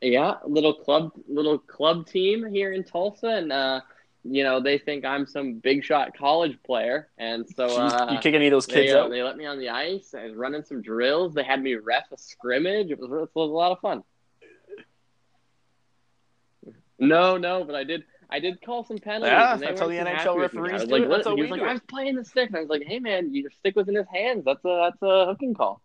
[0.00, 3.80] Yeah, little club little club team here in Tulsa, and uh,
[4.24, 8.18] you know they think I'm some big shot college player, and so you, uh, you
[8.18, 9.10] kick any of those kids uh, out?
[9.10, 10.14] they let me on the ice.
[10.18, 11.32] I was running some drills.
[11.32, 12.90] They had me ref a scrimmage.
[12.90, 14.02] It was it was a lot of fun.
[16.98, 18.04] No, no, but I did.
[18.34, 19.30] I did call some penalties.
[19.30, 20.60] Yeah, that's how the NHL happy with me.
[20.60, 21.08] referees I was do like, it.
[21.08, 21.66] That's how he was like, do.
[21.66, 22.48] I was playing the stick.
[22.48, 24.42] And I was like, hey man, your stick was in his hands.
[24.44, 25.80] That's a that's a hooking call.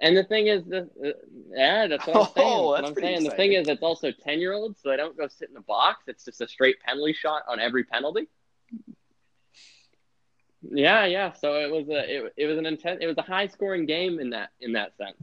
[0.00, 1.10] And the thing is, the, uh,
[1.50, 2.48] yeah, that's what I'm saying.
[2.48, 3.30] Oh, That's that's what I'm saying.
[3.30, 5.60] The thing is, it's also ten year olds, so they don't go sit in the
[5.60, 6.02] box.
[6.08, 8.26] It's just a straight penalty shot on every penalty.
[10.62, 11.32] Yeah, yeah.
[11.32, 14.18] So it was a it, it was an intense it was a high scoring game
[14.18, 15.16] in that in that sense.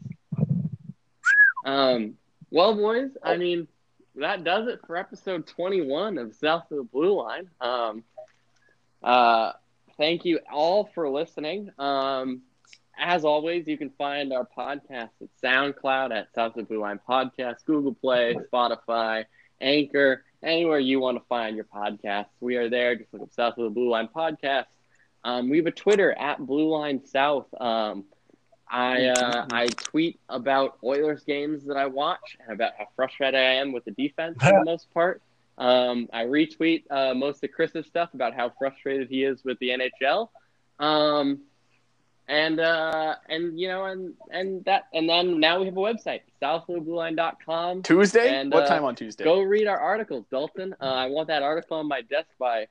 [1.65, 2.13] Um,
[2.49, 3.67] well, boys, I mean
[4.17, 7.49] that does it for episode twenty one of South of the Blue Line.
[7.59, 8.03] Um,
[9.03, 9.51] uh,
[9.97, 11.69] thank you all for listening.
[11.77, 12.41] Um,
[12.97, 16.99] as always, you can find our podcast at SoundCloud at South of the Blue Line
[17.07, 19.25] Podcast, Google Play, Spotify,
[19.59, 22.27] Anchor, anywhere you want to find your podcasts.
[22.39, 22.95] We are there.
[22.95, 24.65] Just look up South of the Blue Line Podcast.
[25.23, 27.47] Um, we have a Twitter at Blue Line South.
[27.59, 28.05] Um,
[28.75, 33.53] I uh, I tweet about Oilers games that I watch and about how frustrated I
[33.53, 35.21] am with the defense for the most part.
[35.57, 39.69] Um, I retweet uh, most of Chris's stuff about how frustrated he is with the
[39.69, 40.27] NHL.
[40.77, 41.39] Um,
[42.27, 46.21] and uh, and you know and and that and then now we have a website
[46.41, 47.83] southblueline.com.
[47.83, 48.41] Tuesday?
[48.41, 49.23] And, what uh, time on Tuesday?
[49.23, 50.75] Go read our articles, Dalton.
[50.81, 52.67] Uh, I want that article on my desk by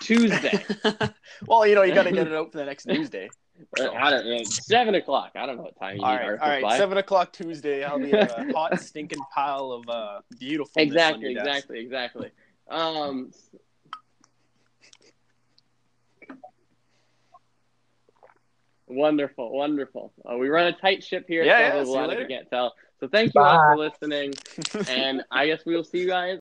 [0.00, 0.64] Tuesday.
[1.46, 3.28] well, you know, you got to get it out for the next Tuesday.
[3.78, 4.42] I don't know.
[4.44, 5.32] Seven o'clock.
[5.36, 6.16] I don't know what time you All need.
[6.16, 6.78] Right, all right, by.
[6.78, 7.84] Seven o'clock Tuesday.
[7.84, 10.72] I'll be a hot, stinking pile of uh, beautiful.
[10.76, 12.30] Exactly, exactly, exactly.
[12.68, 13.30] Um,
[18.86, 20.12] wonderful, wonderful.
[20.24, 21.44] Uh, we run a tight ship here.
[21.44, 22.74] Yeah, so yeah, a see you lot if you can't tell.
[23.00, 24.32] So thank you all for listening,
[24.88, 26.32] and I guess we will see you guys